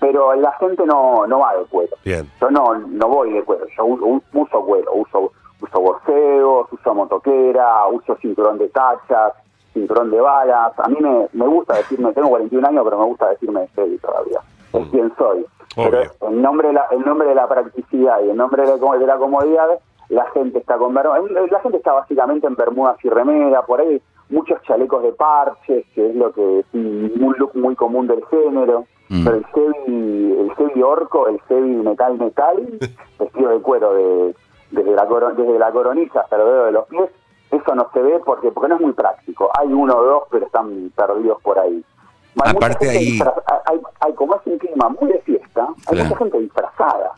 pero 0.00 0.34
la 0.34 0.52
gente 0.58 0.84
no, 0.86 1.26
no 1.26 1.40
va 1.40 1.56
de 1.56 1.64
cuero. 1.64 1.96
Bien. 2.04 2.30
Yo 2.40 2.50
no, 2.50 2.74
no 2.74 3.08
voy 3.08 3.32
de 3.32 3.42
cuero, 3.42 3.66
yo 3.76 3.84
u- 3.84 4.22
uso 4.32 4.64
cuero, 4.64 4.92
uso, 4.94 5.32
uso 5.60 5.80
borseos, 5.80 6.66
uso 6.72 6.94
motoquera, 6.94 7.86
uso 7.88 8.16
cinturón 8.20 8.58
de 8.58 8.68
tachas, 8.68 9.34
cinturón 9.72 10.10
de 10.10 10.20
balas. 10.20 10.72
A 10.78 10.88
mí 10.88 10.96
me, 11.00 11.28
me 11.32 11.46
gusta 11.46 11.76
decirme, 11.76 12.12
tengo 12.12 12.28
41 12.30 12.68
años, 12.68 12.84
pero 12.84 12.98
me 12.98 13.04
gusta 13.06 13.30
decirme 13.30 13.66
Fede 13.68 13.98
todavía. 13.98 14.40
Es 14.72 14.88
quien 14.88 15.12
soy. 15.16 15.46
Pero 15.76 16.02
en 16.20 16.42
nombre, 16.42 16.68
de 16.68 16.74
la, 16.74 16.86
en 16.90 17.00
nombre 17.02 17.28
de 17.28 17.34
la 17.34 17.48
practicidad 17.48 18.22
y 18.24 18.30
en 18.30 18.36
nombre 18.36 18.62
de 18.62 18.78
la, 18.78 18.98
de 18.98 19.06
la 19.06 19.16
comodidad, 19.16 19.68
la 20.08 20.24
gente 20.30 20.58
está 20.58 20.78
con. 20.78 20.94
La 20.94 21.60
gente 21.60 21.76
está 21.78 21.92
básicamente 21.92 22.46
en 22.46 22.54
bermudas 22.54 22.96
y 23.04 23.08
remera, 23.08 23.62
por 23.62 23.80
ahí 23.80 24.00
muchos 24.28 24.60
chalecos 24.62 25.02
de 25.02 25.12
parches, 25.12 25.84
que 25.94 26.10
es 26.10 26.16
lo 26.16 26.32
que 26.32 26.60
es 26.60 26.66
un 26.72 27.34
look 27.38 27.54
muy 27.54 27.74
común 27.74 28.06
del 28.06 28.24
género. 28.26 28.86
Mm. 29.08 29.24
Pero 29.24 29.36
el 29.36 29.44
heavy, 29.46 30.36
el 30.40 30.54
heavy 30.56 30.82
orco, 30.82 31.28
el 31.28 31.40
heavy 31.42 31.76
metal 31.76 32.18
metal, 32.18 32.78
vestido 33.18 33.50
de 33.50 33.60
cuero 33.60 33.94
de, 33.94 34.34
desde, 34.74 34.94
la 34.94 35.06
coro- 35.06 35.30
desde 35.34 35.58
la 35.58 35.70
coronilla 35.72 36.20
hasta 36.20 36.36
el 36.36 36.42
dedo 36.44 36.64
de 36.66 36.72
los 36.72 36.86
pies, 36.88 37.10
eso 37.50 37.74
no 37.74 37.88
se 37.92 38.02
ve 38.02 38.20
porque 38.24 38.50
porque 38.50 38.68
no 38.68 38.74
es 38.76 38.80
muy 38.80 38.92
práctico. 38.92 39.50
Hay 39.58 39.72
uno 39.72 39.96
o 39.96 40.04
dos, 40.04 40.22
pero 40.30 40.46
están 40.46 40.90
perdidos 40.96 41.40
por 41.42 41.58
ahí. 41.58 41.84
Hay 42.42 42.52
mucha 42.52 42.66
Aparte 42.66 42.86
gente 42.86 42.98
ahí- 42.98 43.60
hay, 43.66 43.80
hay 44.00 44.12
como 44.14 44.34
es 44.34 44.40
un 44.46 44.58
clima 44.58 44.88
muy 44.88 45.08
de 45.12 45.20
fiesta, 45.20 45.68
hay 45.86 45.94
Claro. 45.94 46.04
mucha 46.08 46.18
gente 46.18 46.38
disfrazada. 46.40 47.12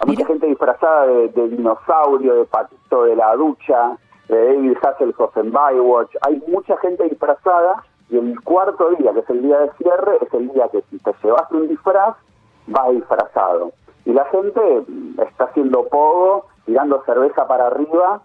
Hay 0.00 0.06
mucha 0.08 0.26
gente 0.26 0.46
disfrazada 0.46 1.06
de, 1.06 1.28
de 1.28 1.48
dinosaurio, 1.48 2.34
de 2.36 2.44
patito 2.46 3.04
de 3.04 3.16
la 3.16 3.34
ducha, 3.36 3.96
de 4.28 4.54
David 4.54 4.76
Hasselhoff 4.82 5.36
en 5.36 5.50
Bywatch. 5.50 6.14
Hay 6.22 6.42
mucha 6.46 6.76
gente 6.78 7.04
disfrazada 7.04 7.82
y 8.10 8.16
el 8.18 8.40
cuarto 8.42 8.90
día, 8.90 9.12
que 9.12 9.20
es 9.20 9.30
el 9.30 9.42
día 9.42 9.58
de 9.58 9.70
cierre, 9.78 10.18
es 10.20 10.32
el 10.34 10.48
día 10.52 10.68
que 10.68 10.82
si 10.90 10.98
te 10.98 11.12
llevaste 11.22 11.54
un 11.56 11.68
disfraz, 11.68 12.16
vas 12.66 12.90
disfrazado. 12.90 13.72
Y 14.04 14.12
la 14.12 14.24
gente 14.26 14.60
está 15.26 15.44
haciendo 15.44 15.84
pogo, 15.88 16.46
tirando 16.70 17.02
cerveza 17.04 17.48
para 17.48 17.66
arriba, 17.66 18.20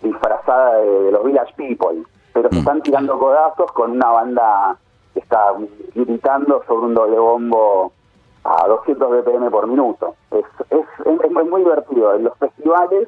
disfrazada 0.00 0.76
de, 0.76 1.02
de 1.02 1.12
los 1.12 1.22
Village 1.22 1.52
People. 1.54 2.02
Pero 2.32 2.48
se 2.48 2.54
Mm. 2.54 2.58
están 2.60 2.80
tirando 2.80 3.18
codazos 3.18 3.70
con 3.72 3.90
una 3.92 4.08
banda 4.10 4.78
que 5.12 5.20
está 5.20 5.52
gritando 5.94 6.62
sobre 6.66 6.86
un 6.86 6.94
doble 6.94 7.18
bombo 7.18 7.92
a 8.44 8.66
200 8.66 9.10
BPM 9.10 9.50
por 9.50 9.66
minuto. 9.66 10.14
Es, 10.30 10.46
es, 10.70 10.86
es, 11.04 11.20
es 11.24 11.30
muy 11.50 11.60
divertido. 11.62 12.14
En 12.14 12.24
los 12.24 12.34
festivales 12.38 13.06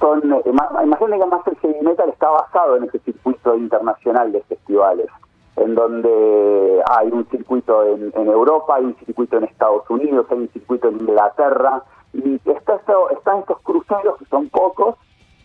son, 0.00 0.32
eh, 0.32 0.42
ma- 0.52 0.82
imagínate 0.82 1.22
que 1.22 1.26
Master 1.30 1.56
Heavy 1.58 1.80
Metal 1.82 2.08
está 2.08 2.28
basado 2.30 2.74
en 2.76 2.84
ese 2.84 2.98
circuito 3.00 3.54
internacional 3.54 4.32
de 4.32 4.40
festivales, 4.42 5.06
en 5.54 5.76
donde 5.76 6.82
hay 6.90 7.08
un 7.12 7.24
circuito 7.30 7.84
en, 7.84 8.12
en 8.16 8.26
Europa, 8.26 8.74
hay 8.76 8.84
un 8.86 8.96
circuito 8.96 9.36
en 9.36 9.44
Estados 9.44 9.88
Unidos, 9.88 10.26
hay 10.30 10.38
un 10.38 10.48
circuito 10.48 10.88
en 10.88 10.98
Inglaterra, 11.02 11.84
y 12.12 12.40
está 12.44 12.76
están 13.16 13.40
estos 13.40 13.60
cruceros 13.60 14.18
que 14.18 14.24
son 14.26 14.48
pocos, 14.48 14.96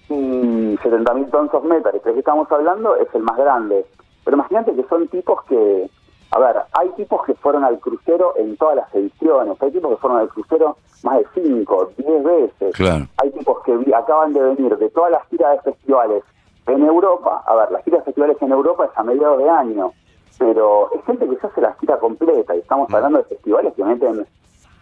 y 0.10 0.78
70.000 0.78 1.32
tons 1.32 1.54
of 1.54 1.64
metal, 1.66 1.94
el 1.94 2.02
que 2.02 2.20
estamos 2.20 2.52
hablando 2.52 2.96
es 2.96 3.08
el 3.14 3.24
más 3.24 3.38
grande. 3.38 3.86
Pero 4.24 4.36
imagínate 4.36 4.74
que 4.74 4.84
son 4.88 5.08
tipos 5.08 5.44
que, 5.44 5.90
a 6.32 6.40
ver, 6.40 6.56
hay 6.74 6.90
tipos 6.90 7.26
que 7.26 7.34
fueron 7.36 7.64
al 7.64 7.80
crucero 7.80 8.34
en 8.38 8.56
todas 8.58 8.78
las 8.78 8.96
ediciones, 8.96 9.62
hay 9.62 9.72
tipos 9.72 9.92
que 9.92 9.98
fueron 9.98 10.20
al 10.20 10.30
crucero 10.30 10.78
más 11.04 11.20
de 11.20 11.26
5, 11.42 11.92
10 11.98 12.24
veces. 12.24 12.76
Claro. 12.76 13.06
Hay 13.22 13.32
tipos 13.32 13.64
que 13.64 13.74
acaban 13.96 14.34
de 14.34 14.42
venir 14.42 14.78
de 14.78 14.90
todas 14.90 15.12
las 15.12 15.26
giras 15.28 15.58
de 15.58 15.72
festivales 15.72 16.24
en 16.68 16.84
Europa. 16.84 17.44
A 17.46 17.56
ver, 17.56 17.72
las 17.72 17.84
giras 17.84 18.02
de 18.02 18.06
festivales 18.06 18.38
en 18.42 18.52
Europa 18.52 18.86
es 18.86 18.98
a 18.98 19.04
mediados 19.04 19.38
de 19.40 19.50
año, 19.50 19.92
pero 20.38 20.90
es 20.94 21.04
gente 21.06 21.28
que 21.28 21.38
se 21.38 21.48
hace 21.48 21.62
la 21.62 21.74
gira 21.76 21.98
completa 22.00 22.56
y 22.56 22.60
estamos 22.60 22.94
hablando 22.94 23.20
de 23.20 23.26
festivales 23.26 23.74
que 23.76 23.84
meten 23.84 24.26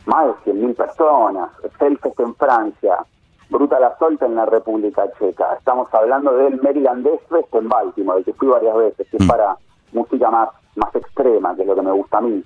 más 0.06 0.28
de 0.28 0.52
100.000 0.52 0.76
personas. 0.76 1.50
Selfest 1.80 2.20
en 2.20 2.36
Francia, 2.36 2.98
Brutal 3.50 3.84
Assault 3.84 4.22
en 4.24 4.36
la 4.36 4.46
República 4.46 5.04
Checa. 5.20 5.54
Estamos 5.58 5.94
hablando 5.94 6.34
del 6.36 6.62
Maryland 6.62 7.08
Fest 7.30 7.54
en 7.54 7.70
Baltimore, 7.70 8.24
que 8.24 8.34
fui 8.34 8.48
varias 8.48 8.76
veces, 8.76 9.08
que 9.10 9.18
es 9.18 9.24
Mm. 9.24 9.28
para 9.28 9.58
música 9.94 10.30
más, 10.32 10.50
más 10.76 10.94
extrema, 10.96 11.56
que 11.56 11.62
es 11.62 11.68
lo 11.68 11.76
que 11.76 11.82
me 11.82 11.92
gusta 11.92 12.18
a 12.18 12.22
mí. 12.22 12.44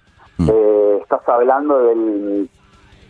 Eh, 0.50 1.00
estás 1.02 1.28
hablando 1.28 1.78
del 1.80 2.50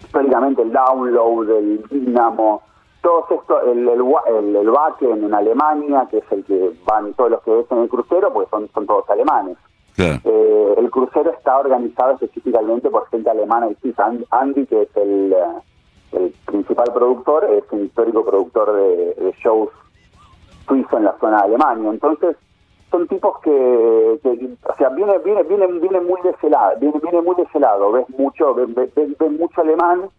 históricamente 0.03 0.61
el 0.63 0.71
download, 0.71 1.49
el 1.51 1.83
Dynamo, 1.89 2.61
todo 3.01 3.25
esto, 3.29 3.61
el, 3.61 3.87
el, 3.87 4.01
el, 4.27 4.55
el 4.55 4.69
Wacken 4.69 5.23
en 5.25 5.33
Alemania, 5.33 6.07
que 6.09 6.17
es 6.17 6.31
el 6.31 6.43
que 6.43 6.71
van 6.85 7.13
todos 7.13 7.31
los 7.31 7.41
que 7.43 7.51
ves 7.51 7.65
en 7.71 7.79
el 7.79 7.89
crucero, 7.89 8.33
porque 8.33 8.49
son, 8.49 8.67
son 8.73 8.85
todos 8.87 9.09
alemanes. 9.09 9.57
Eh, 9.97 10.75
el 10.77 10.89
crucero 10.91 11.31
está 11.31 11.57
organizado 11.57 12.13
específicamente 12.13 12.89
por 12.89 13.07
gente 13.09 13.29
alemana 13.29 13.67
y 13.69 13.75
sí, 13.81 13.93
Andy, 14.29 14.65
que 14.65 14.83
es 14.83 14.95
el, 14.95 15.33
eh, 15.33 15.45
el 16.13 16.33
principal 16.45 16.87
productor, 16.93 17.45
es 17.45 17.63
un 17.71 17.85
histórico 17.85 18.25
productor 18.25 18.73
de, 18.73 19.33
shows 19.43 19.69
suizo 20.67 20.97
en 20.97 21.05
la 21.05 21.17
zona 21.19 21.37
de 21.37 21.43
Alemania. 21.55 21.89
Entonces, 21.89 22.35
son 22.91 23.07
tipos 23.07 23.39
que, 23.41 24.19
que, 24.23 24.49
o 24.67 24.75
sea, 24.77 24.89
viene, 24.89 25.17
viene, 25.19 25.43
viene, 25.43 25.67
viene 25.67 26.01
muy 26.01 26.21
de 26.21 26.31
ese 26.31 26.49
lado, 26.49 26.79
viene, 26.79 26.99
viene 27.01 27.21
muy 27.21 27.35
de 27.35 27.43
ese 27.43 27.59
lado, 27.59 27.91
ves 27.91 28.09
mucho, 28.09 28.55
ves, 28.55 28.69
mucho 29.31 29.61
alemán, 29.61 30.09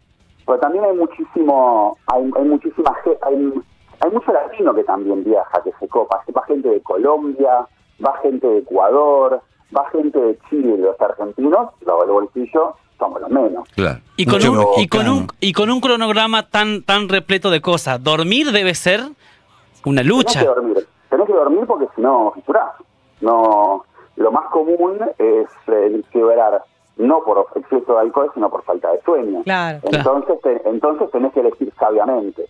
pero 0.46 0.58
también 0.58 0.84
hay 0.84 0.96
muchísimo, 0.96 1.96
hay, 2.06 2.30
hay 2.36 2.44
muchísima 2.44 2.96
hay, 3.22 3.52
hay 4.00 4.10
mucho 4.10 4.32
latino 4.32 4.74
que 4.74 4.84
también 4.84 5.24
viaja, 5.24 5.62
que 5.62 5.72
se 5.80 5.88
copa, 5.88 6.22
va 6.36 6.42
gente 6.44 6.68
de 6.68 6.80
Colombia, 6.80 7.66
va 8.04 8.16
gente 8.18 8.46
de 8.46 8.58
Ecuador, 8.58 9.42
va 9.76 9.88
gente 9.90 10.18
de 10.18 10.38
Chile, 10.48 10.76
los 10.78 11.00
argentinos, 11.00 11.70
los 11.86 12.00
del 12.00 12.10
bolsillo, 12.10 12.76
somos 12.98 13.20
los 13.20 13.30
menos. 13.30 13.68
Claro. 13.74 14.00
Y 14.16 14.26
con, 14.26 14.46
un, 14.46 14.66
y, 14.76 14.88
con 14.88 15.08
un, 15.08 15.26
y 15.40 15.52
con 15.52 15.70
un 15.70 15.80
cronograma 15.80 16.48
tan, 16.48 16.82
tan 16.82 17.08
repleto 17.08 17.50
de 17.50 17.60
cosas. 17.60 18.02
Dormir 18.02 18.50
debe 18.52 18.74
ser 18.74 19.00
una 19.84 20.02
Tenés 20.02 20.06
lucha. 20.06 20.40
que 20.40 20.46
dormir, 20.46 20.86
tenés 21.08 21.26
que 21.26 21.32
dormir 21.32 21.64
porque 21.66 21.86
si 21.94 22.00
no 22.02 22.32
fisurás. 22.34 22.72
No, 23.22 23.84
lo 24.16 24.32
más 24.32 24.46
común 24.50 24.98
es 25.18 25.46
eh, 25.68 26.02
quebrar 26.12 26.62
no 26.96 27.22
por 27.24 27.46
exceso 27.54 27.94
de 27.94 28.00
alcohol, 28.00 28.30
sino 28.34 28.50
por 28.50 28.62
falta 28.64 28.90
de 28.92 29.00
sueño. 29.02 29.42
Claro. 29.44 29.78
Entonces, 29.90 30.40
te- 30.42 30.68
entonces 30.68 31.10
tenés 31.10 31.32
que 31.32 31.40
elegir 31.40 31.72
sabiamente. 31.78 32.46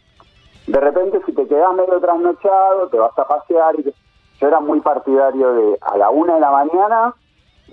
De 0.67 0.81
repente, 0.81 1.21
si 1.27 1.33
te 1.33 1.47
quedás 1.47 1.73
medio 1.75 2.01
trasnochado, 2.01 2.89
te 2.89 2.99
vas 2.99 3.17
a 3.17 3.27
pasear. 3.29 3.79
y 3.79 3.83
te- 3.85 3.95
Yo 4.41 4.49
era 4.49 4.61
muy 4.61 4.81
partidario 4.81 5.53
de 5.53 5.79
a 5.83 5.97
la 5.99 6.11
una 6.11 6.35
de 6.35 6.41
la 6.41 6.51
mañana, 6.51 7.15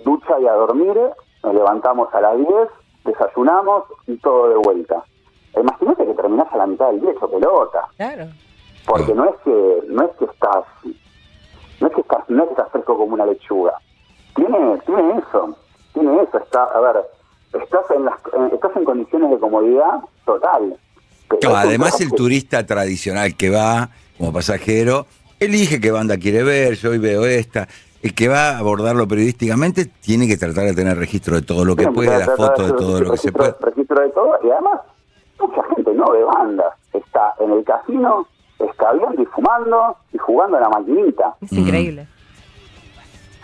ducha 0.04 0.38
y 0.40 0.46
a 0.46 0.52
dormir, 0.52 0.96
nos 1.42 1.54
levantamos 1.54 2.12
a 2.14 2.20
las 2.20 2.36
10, 2.36 2.48
desayunamos 3.04 3.84
y 4.06 4.16
todo 4.18 4.48
de 4.50 4.56
vuelta. 4.56 5.02
Imagínate 5.58 6.06
que 6.06 6.14
terminás 6.14 6.52
a 6.52 6.58
la 6.58 6.66
mitad 6.66 6.88
del 6.90 7.00
día 7.00 7.10
hecho 7.12 7.30
pelota 7.30 7.88
Claro. 7.96 8.26
porque 8.86 9.14
no 9.14 9.24
es 9.24 9.36
que 9.44 9.82
no 9.88 10.04
es 10.04 10.10
que 10.18 10.24
estás 10.26 10.64
no 11.80 11.86
es 11.88 11.94
que 11.94 12.00
estás 12.00 12.24
no 12.28 12.42
es 12.42 12.48
que 12.48 12.52
estás 12.52 12.70
fresco 12.70 12.96
como 12.96 13.14
una 13.14 13.26
lechuga 13.26 13.74
tiene 14.36 14.78
tiene 14.86 15.18
eso 15.18 15.56
tiene 15.94 16.22
eso 16.22 16.38
está 16.38 16.64
a 16.64 16.80
ver 16.80 17.02
estás 17.60 17.90
en 17.90 18.04
las 18.04 18.14
estás 18.52 18.76
en 18.76 18.84
condiciones 18.84 19.30
de 19.30 19.38
comodidad 19.38 20.00
total 20.24 20.76
Claro, 21.40 21.56
además 21.56 22.00
el 22.00 22.10
turista 22.12 22.64
tradicional 22.64 23.34
que 23.36 23.50
va 23.50 23.90
como 24.16 24.32
pasajero, 24.32 25.06
elige 25.40 25.80
qué 25.80 25.90
banda 25.90 26.16
quiere 26.18 26.42
ver, 26.42 26.74
yo 26.76 26.90
hoy 26.90 26.98
veo 26.98 27.24
esta. 27.26 27.68
El 28.02 28.14
que 28.14 28.28
va 28.28 28.50
a 28.50 28.58
abordarlo 28.58 29.08
periodísticamente 29.08 29.86
tiene 29.86 30.28
que 30.28 30.36
tratar 30.36 30.64
de 30.66 30.74
tener 30.74 30.96
registro 30.96 31.34
de 31.36 31.42
todo 31.42 31.64
lo 31.64 31.74
que 31.74 31.82
tiene 31.84 31.94
pueda, 31.94 32.26
fotos 32.36 32.58
de 32.58 32.64
hacer 32.64 32.76
todo 32.76 33.00
lo 33.00 33.10
que 33.12 33.18
se 33.18 33.32
puede. 33.32 33.54
registro 33.60 34.00
de 34.00 34.08
todo 34.10 34.38
y 34.44 34.50
además 34.50 34.80
mucha 35.40 35.62
gente 35.74 35.92
no 35.94 36.10
ve 36.12 36.22
bandas 36.24 36.74
está 36.92 37.34
en 37.40 37.50
el 37.52 37.64
casino 37.64 38.26
está 38.58 38.92
viendo 38.92 39.20
y 39.22 39.26
fumando 39.26 39.96
y 40.12 40.18
jugando 40.18 40.56
a 40.56 40.60
la 40.60 40.68
maquinita 40.68 41.34
Es 41.40 41.52
increíble. 41.52 42.06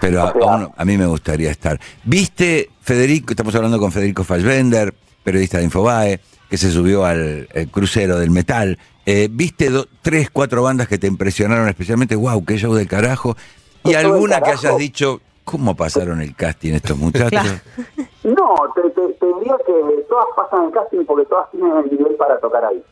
Pero 0.01 0.23
a, 0.23 0.33
uno- 0.57 0.73
a 0.77 0.85
mí 0.85 0.99
me 0.99 1.07
gustaría 1.07 1.51
estar. 1.51 1.79
¿Viste, 2.05 2.69
Federico? 2.81 3.31
Estamos 3.31 3.55
hablando 3.55 3.79
con 3.79 3.91
Federico 3.93 4.23
Fassbender, 4.25 4.93
periodista 5.23 5.59
de 5.59 5.65
Infobae, 5.65 6.21
que 6.55 6.59
se 6.59 6.71
subió 6.71 7.05
al 7.05 7.49
eh, 7.53 7.67
crucero 7.69 8.17
del 8.17 8.31
metal. 8.31 8.79
Eh, 9.07 9.27
¿Viste 9.29 9.71
do- 9.71 9.89
tres, 10.03 10.31
cuatro 10.31 10.63
bandas 10.63 10.87
que 10.87 10.99
te 10.99 11.09
impresionaron 11.09 11.69
especialmente? 11.69 12.15
¡Wow! 12.15 12.45
¡Qué 12.45 12.57
show 12.59 12.73
del 12.75 12.87
carajo! 12.87 13.37
¿Y 13.83 13.89
¿Qué 13.89 13.95
show 13.95 14.03
del 14.03 14.13
alguna 14.13 14.41
que 14.41 14.51
hayas 14.53 14.77
dicho, 14.79 15.21
¿cómo 15.43 15.75
pasaron 15.75 16.21
el 16.23 16.37
casting 16.37 16.75
estos 16.75 16.97
muchachos? 16.97 17.31
Claro. 17.31 17.59
No, 18.25 18.55
te, 18.75 18.81
te, 18.89 19.13
te 19.21 19.27
diría 19.27 19.55
que 19.67 19.73
todas 20.09 20.25
pasan 20.35 20.67
el 20.67 20.71
casting 20.73 21.05
porque 21.05 21.27
todas 21.27 21.51
tienen 21.51 21.73
el 21.77 21.91
nivel 21.91 22.15
para 22.15 22.39
tocar 22.39 22.65
ahí. 22.65 22.83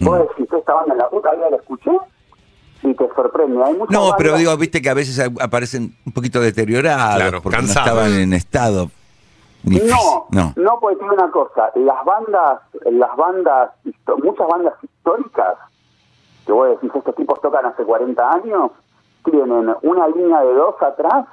Vos 0.00 0.18
Mm. 0.20 0.22
decís, 0.38 0.52
esta 0.58 0.72
banda 0.74 0.92
en 0.94 0.98
la 0.98 1.10
puta 1.10 1.30
vida 1.34 1.50
la 1.50 1.56
escuché 1.56 1.90
y 2.84 2.94
te 2.94 3.04
sorprende. 3.14 3.62
Hay 3.64 3.74
muchas 3.74 3.90
No, 3.92 4.14
pero 4.16 4.38
digo, 4.38 4.56
viste 4.56 4.80
que 4.80 4.88
a 4.88 4.94
veces 4.94 5.18
aparecen 5.40 5.94
un 6.06 6.12
poquito 6.12 6.40
deteriorados 6.40 7.16
Claro, 7.16 7.42
porque 7.42 7.58
cansados. 7.58 7.86
no 7.94 8.00
estaban 8.00 8.20
en 8.22 8.32
estado. 8.32 8.90
Difícil. 9.62 9.90
No, 9.90 10.26
no. 10.30 10.52
no, 10.56 10.80
porque 10.80 10.96
tiene 10.96 11.14
una 11.14 11.30
cosa, 11.30 11.70
las 11.74 12.04
bandas, 12.04 12.60
las 12.84 13.16
bandas, 13.16 13.70
muchas 14.22 14.46
bandas 14.46 14.74
históricas, 14.82 15.58
que 16.46 16.52
vos 16.52 16.68
decís, 16.68 16.90
estos 16.94 17.14
tipos 17.14 17.40
tocan 17.40 17.66
hace 17.66 17.84
40 17.84 18.32
años, 18.32 18.70
tienen 19.24 19.74
una 19.82 20.08
línea 20.08 20.40
de 20.40 20.54
dos 20.54 20.74
atrás 20.82 21.26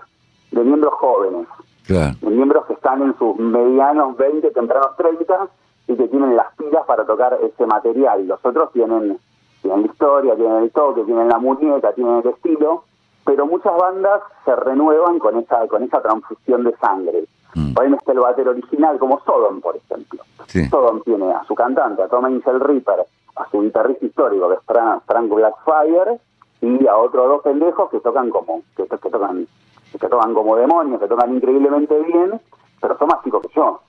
de 0.52 0.64
miembros 0.64 0.94
jóvenes. 0.96 1.48
Claro. 1.86 2.16
de 2.22 2.30
miembros 2.30 2.68
que 2.68 2.74
están 2.74 3.02
en 3.02 3.18
sus 3.18 3.36
medianos 3.38 4.16
20, 4.16 4.52
tempranos 4.52 4.96
30 4.96 5.48
y 5.88 5.96
que 5.96 6.08
tienen 6.08 6.36
las 6.36 6.54
pilas 6.56 6.86
para 6.86 7.04
tocar 7.04 7.36
ese 7.42 7.66
material. 7.66 8.28
Los 8.28 8.40
otros 8.46 8.72
tienen, 8.74 9.18
tienen 9.64 9.82
la 9.82 9.88
historia, 9.88 10.36
tienen 10.36 10.58
el 10.58 10.72
toque, 10.72 11.04
tienen 11.04 11.28
la 11.30 11.40
muñeca, 11.40 11.92
tienen 11.94 12.22
el 12.24 12.28
estilo, 12.28 12.84
pero 13.26 13.48
muchas 13.48 13.76
bandas 13.76 14.22
se 14.46 14.56
renuevan 14.56 15.18
con 15.18 15.38
esa 15.40 15.68
con 15.68 15.82
esa 15.82 16.00
transfusión 16.00 16.64
de 16.64 16.76
sangre. 16.78 17.24
Mm. 17.56 17.74
Hoy 17.80 17.90
no 17.90 17.98
está 17.98 18.12
el 18.12 18.20
batero 18.20 18.52
original 18.52 19.00
como 19.00 19.20
Sodom, 19.22 19.62
por 19.62 19.76
ejemplo. 19.76 20.24
Sí. 20.48 20.66
Sodom 20.70 21.02
tiene 21.04 21.32
a 21.32 21.44
su 21.46 21.56
cantante, 21.56 22.04
a 22.04 22.08
Tom 22.08 22.26
Angel 22.26 22.60
Reaper, 22.60 23.06
a 23.36 23.50
su 23.50 23.62
guitarrista 23.62 24.06
histórico, 24.06 24.50
que 24.50 24.56
es 24.56 24.62
Frank, 24.66 25.04
Frank 25.06 25.30
Blackfire, 25.30 26.20
y 26.62 26.88
a 26.88 26.98
otros 26.98 27.28
dos 27.28 27.42
pendejos 27.42 27.90
que 27.90 28.00
tocan 28.00 28.30
como 28.30 28.62
que, 28.76 28.86
que 28.86 29.10
tocan 29.10 29.48
que 29.92 30.08
tocan 30.08 30.34
como 30.34 30.56
demonios, 30.56 31.00
que 31.00 31.08
tocan 31.08 31.36
increíblemente 31.36 31.98
bien, 32.04 32.40
pero 32.80 32.98
son 32.98 33.08
más 33.08 33.24
chicos 33.24 33.42
que 33.42 33.54
yo. 33.56 33.82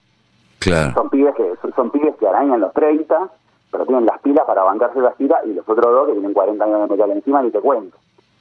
Claro. 0.58 0.92
Son 0.94 1.10
pibes 1.10 1.34
que 1.34 1.54
son, 1.60 1.74
son 1.74 1.90
pibes 1.90 2.16
que 2.16 2.26
arañan 2.26 2.60
los 2.60 2.72
30, 2.72 3.28
pero 3.70 3.86
tienen 3.86 4.06
las 4.06 4.20
pilas 4.20 4.44
para 4.46 4.62
bancarse 4.62 5.00
la 5.00 5.12
gira, 5.12 5.40
y 5.44 5.52
los 5.52 5.68
otros 5.68 5.86
dos 5.92 6.06
que 6.06 6.12
tienen 6.12 6.32
40 6.32 6.64
años 6.64 6.80
de 6.80 6.96
metal 6.96 7.10
encima, 7.10 7.42
ni 7.42 7.50
te 7.50 7.60
cuento. 7.60 7.96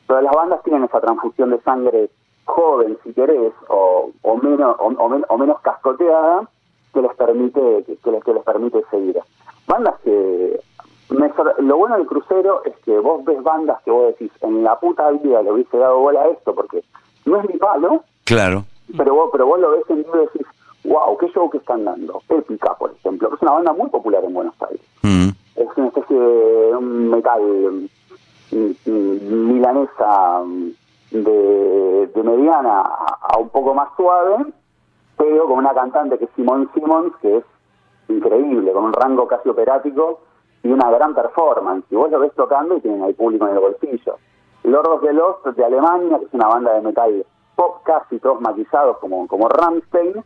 Todas 0.08 0.24
las 0.24 0.34
bandas 0.34 0.64
tienen 0.64 0.84
esa 0.86 1.00
transfusión 1.02 1.52
de 1.52 1.60
sangre 1.62 2.10
joven, 2.50 2.98
si 3.04 3.14
querés, 3.14 3.54
o, 3.70 4.10
o 4.22 4.38
menos 4.38 4.76
o, 4.80 4.88
o 4.88 5.10
men- 5.10 5.26
o 5.30 5.38
menos 5.38 5.60
cascoteada, 5.62 6.48
que 6.94 7.02
les 7.02 7.14
permite 7.16 7.84
que, 7.86 7.96
que 7.98 8.12
les, 8.12 8.24
que 8.24 8.34
les 8.34 8.44
permite 8.44 8.84
seguir. 8.92 9.18
Bandas 9.68 9.96
que... 10.04 10.60
me 11.10 11.32
lo 11.60 11.78
bueno 11.78 11.98
del 11.98 12.08
crucero 12.08 12.62
es 12.66 12.76
que 12.86 12.98
vos 13.00 13.24
ves 13.26 13.42
bandas 13.44 13.82
que 13.84 13.92
vos 13.92 14.08
decís, 14.08 14.32
en 14.42 14.64
la 14.64 14.80
puta 14.80 15.10
vida 15.12 15.42
le 15.44 15.52
hubiese 15.52 15.78
dado 15.78 16.00
bola 16.00 16.22
a 16.24 16.28
esto, 16.30 16.54
porque 16.56 16.84
no 17.26 17.40
es 17.40 17.48
mi 17.50 17.58
palo, 17.58 18.04
Claro. 18.26 18.64
pero 18.98 19.14
vos, 19.16 19.30
pero 19.32 19.46
vos 19.46 19.60
lo 19.60 19.72
ves 19.72 19.84
en 19.90 19.98
vivo 20.04 20.16
y 20.18 20.20
decís, 20.26 20.48
wow, 20.86 21.18
qué 21.18 21.28
show 21.30 21.50
que 21.50 21.58
están 21.60 21.86
dando. 21.86 22.22
Épica, 22.30 22.74
por 22.76 22.92
ejemplo, 22.92 23.30
que 23.30 23.36
es 23.36 23.42
una 23.42 23.52
banda 23.54 23.74
muy 23.74 23.90
popular 23.90 24.24
en 24.24 24.34
Buenos 24.34 24.56
Aires. 24.68 24.82
Mm. 25.04 25.30
Es 25.56 25.68
una 25.78 25.88
especie 25.88 26.18
de 26.20 26.76
un 26.76 27.10
metal 27.10 27.42
mm, 28.52 28.90
mm, 28.90 29.54
milanesa 29.54 30.42
de, 31.12 32.08
de 32.08 32.24
mediana 32.24 32.82
a, 32.82 33.18
a 33.34 33.38
un 33.38 33.50
poco 33.50 33.74
más 33.74 33.90
suave, 33.96 34.46
pero 35.18 35.48
con 35.48 35.60
una 35.60 35.74
cantante 35.74 36.18
que 36.18 36.26
es 36.26 36.32
Simón 36.36 36.70
Simons, 36.74 37.14
que 37.22 37.38
es 37.38 37.44
increíble, 38.08 38.72
con 38.72 38.86
un 38.86 38.94
rango 38.94 39.28
casi 39.28 39.50
operático 39.50 40.22
y 40.64 40.72
una 40.72 40.90
gran 40.92 41.14
performance. 41.14 41.86
Y 41.90 41.96
vos 41.96 42.10
lo 42.10 42.20
ves 42.20 42.34
tocando 42.36 42.78
y 42.78 42.82
tienen 42.82 43.04
al 43.04 43.14
público 43.14 43.48
en 43.48 43.54
el 43.54 43.60
bolsillo. 43.60 44.18
Lord 44.64 44.88
of 44.88 45.02
the 45.02 45.14
Lost 45.14 45.46
de 45.46 45.66
Alemania, 45.66 46.20
que 46.20 46.26
es 46.26 46.34
una 46.34 46.48
banda 46.48 46.74
de 46.74 46.82
metal 46.82 47.26
pop 47.56 47.84
casi 47.84 48.20
todos 48.20 48.40
maquillados 48.42 48.98
como, 49.00 49.28
como 49.28 49.50
Rammstein, 49.50 50.24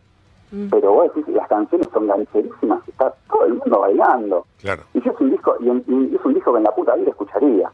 pero 0.69 0.93
vos 0.93 1.11
decís, 1.15 1.33
las 1.33 1.47
canciones 1.47 1.87
son 1.91 2.05
gancherísimas, 2.05 2.87
está 2.87 3.11
todo 3.27 3.45
el 3.45 3.55
mundo 3.55 3.79
bailando. 3.79 4.45
Claro. 4.59 4.83
Y 4.93 5.01
yo 5.01 5.11
es 5.11 5.19
un 5.19 5.31
disco, 5.31 5.55
y, 5.59 5.65
y 5.65 6.15
es 6.15 6.23
un 6.23 6.33
disco 6.35 6.51
que 6.51 6.59
en 6.59 6.63
la 6.63 6.75
puta 6.75 6.93
vida 6.95 7.09
escucharía. 7.09 7.71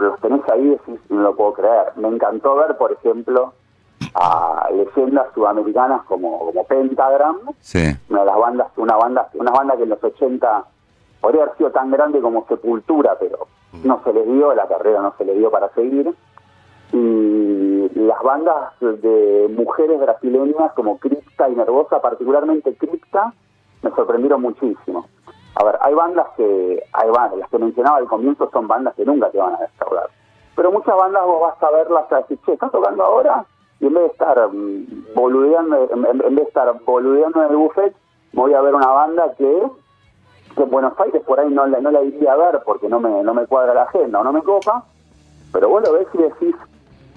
Pero 0.00 0.12
los 0.12 0.20
tenés 0.20 0.40
ahí 0.48 0.62
y 0.62 0.70
decís, 0.70 0.98
no 1.10 1.20
lo 1.20 1.36
puedo 1.36 1.52
creer. 1.52 1.92
Me 1.96 2.08
encantó 2.08 2.56
ver, 2.56 2.74
por 2.78 2.90
ejemplo, 2.90 3.52
a 4.14 4.66
leyendas 4.72 5.26
sudamericanas 5.34 6.04
como, 6.06 6.38
como 6.46 6.64
Pentagram, 6.64 7.36
Sí. 7.60 7.84
una 8.08 8.20
de 8.20 8.26
las 8.26 8.38
bandas, 8.38 8.68
una 8.78 8.96
banda, 8.96 9.28
una 9.34 9.50
banda 9.50 9.76
que 9.76 9.82
en 9.82 9.90
los 9.90 10.02
80 10.02 10.64
podría 11.20 11.42
haber 11.42 11.56
sido 11.58 11.70
tan 11.70 11.90
grande 11.90 12.18
como 12.22 12.46
Sepultura, 12.48 13.18
pero 13.20 13.40
no 13.84 14.00
se 14.02 14.14
les 14.14 14.26
dio, 14.26 14.54
la 14.54 14.66
carrera 14.68 15.02
no 15.02 15.12
se 15.18 15.24
les 15.26 15.36
dio 15.36 15.50
para 15.50 15.68
seguir. 15.74 16.14
Y 16.94 17.90
las 17.94 18.22
bandas 18.22 18.72
de 18.80 19.54
mujeres 19.54 20.00
brasileñas 20.00 20.72
como 20.72 20.96
Cripta 20.98 21.46
y 21.50 21.56
Nervosa, 21.56 22.00
particularmente 22.00 22.74
Cripta, 22.74 23.34
me 23.82 23.90
sorprendieron 23.90 24.40
muchísimo. 24.40 25.06
A 25.60 25.62
ver, 25.62 25.78
hay 25.82 25.92
bandas 25.92 26.26
que, 26.38 26.82
hay 26.90 27.10
bandas, 27.10 27.38
las 27.38 27.50
que 27.50 27.58
mencionaba 27.58 27.98
al 27.98 28.06
comienzo 28.06 28.48
son 28.50 28.66
bandas 28.66 28.94
que 28.94 29.04
nunca 29.04 29.28
te 29.28 29.36
van 29.36 29.56
a 29.56 29.58
defraudar. 29.58 30.08
Pero 30.56 30.72
muchas 30.72 30.96
bandas 30.96 31.22
vos 31.26 31.42
vas 31.42 31.62
a 31.62 31.70
verlas 31.70 32.10
a 32.10 32.16
decir, 32.16 32.38
che, 32.46 32.54
¿estás 32.54 32.72
tocando 32.72 33.04
ahora? 33.04 33.44
Y 33.78 33.88
en 33.88 33.92
vez 33.92 34.04
de 34.04 34.08
estar 34.08 34.48
mm, 34.50 35.14
boludeando, 35.14 35.86
en 35.92 36.18
vez 36.18 36.34
de 36.34 36.42
estar 36.44 36.80
boludeando 36.86 37.42
en 37.42 37.50
el 37.50 37.56
buffet, 37.56 37.94
voy 38.32 38.54
a 38.54 38.62
ver 38.62 38.74
una 38.74 38.86
banda 38.86 39.34
que, 39.36 39.62
que 40.56 40.62
en 40.62 40.70
Buenos 40.70 40.98
Aires 40.98 41.22
por 41.26 41.38
ahí 41.38 41.50
no 41.50 41.66
la, 41.66 41.78
no 41.78 41.90
la 41.90 42.04
iría 42.04 42.32
a 42.32 42.36
ver 42.36 42.62
porque 42.64 42.88
no 42.88 42.98
me, 42.98 43.22
no 43.22 43.34
me 43.34 43.46
cuadra 43.46 43.74
la 43.74 43.82
agenda 43.82 44.20
o 44.20 44.24
no 44.24 44.32
me 44.32 44.42
copa, 44.42 44.84
pero 45.52 45.68
vos 45.68 45.82
lo 45.82 45.92
ves 45.92 46.08
y 46.14 46.18
decís, 46.22 46.56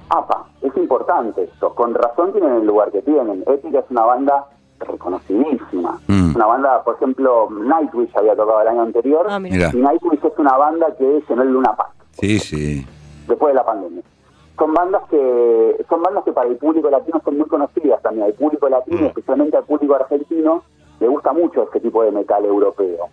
apa, 0.10 0.48
es 0.62 0.76
importante 0.76 1.44
esto, 1.44 1.74
con 1.76 1.94
razón 1.94 2.34
tienen 2.34 2.56
el 2.56 2.68
lugar 2.68 2.92
que 2.92 3.04
tienen. 3.04 3.46
Ética 3.48 3.80
es 3.80 3.90
una 3.90 4.04
banda 4.04 4.48
reconocidísima. 4.84 6.00
Mm. 6.08 6.36
Una 6.36 6.46
banda, 6.46 6.84
por 6.84 6.96
ejemplo, 6.96 7.50
Nightwish 7.52 8.12
había 8.16 8.36
tocado 8.36 8.62
el 8.62 8.68
año 8.68 8.82
anterior, 8.84 9.26
Ah, 9.30 9.40
mira. 9.40 9.70
Y 9.74 9.78
Nightwish 9.78 10.20
es 10.24 10.38
una 10.40 10.58
banda 10.58 10.88
que 10.98 11.24
llenó 11.28 11.42
el 11.44 11.52
Luna 11.52 11.76
Park 11.76 11.94
Sí, 12.12 12.40
sí. 12.40 12.86
después 13.28 13.54
de 13.54 13.56
la 13.56 13.66
pandemia. 13.66 14.02
Son 14.58 14.72
bandas 14.74 15.02
que 15.10 15.86
son 15.90 16.02
bandas 16.04 16.24
que 16.24 16.32
para 16.32 16.48
el 16.48 16.58
público 16.58 16.90
latino 16.90 17.20
son 17.26 17.38
muy 17.38 17.48
conocidas 17.48 18.02
también. 18.04 18.28
Al 18.28 18.34
público 18.34 18.70
latino, 18.70 19.08
especialmente 19.08 19.58
al 19.58 19.64
público 19.64 19.96
argentino, 19.96 20.64
le 21.00 21.08
gusta 21.08 21.34
mucho 21.34 21.64
este 21.64 21.80
tipo 21.80 22.04
de 22.04 22.12
metal 22.12 22.46
europeo. 22.46 23.08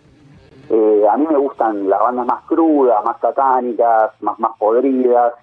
Eh, 0.69 1.05
a 1.11 1.17
mí 1.17 1.25
me 1.29 1.37
gustan 1.37 1.89
las 1.89 1.99
bandas 1.99 2.25
más 2.27 2.43
crudas, 2.45 3.03
más 3.03 3.19
satánicas, 3.19 4.11
más 4.21 4.39
más 4.39 4.51
podridas, 4.57 5.33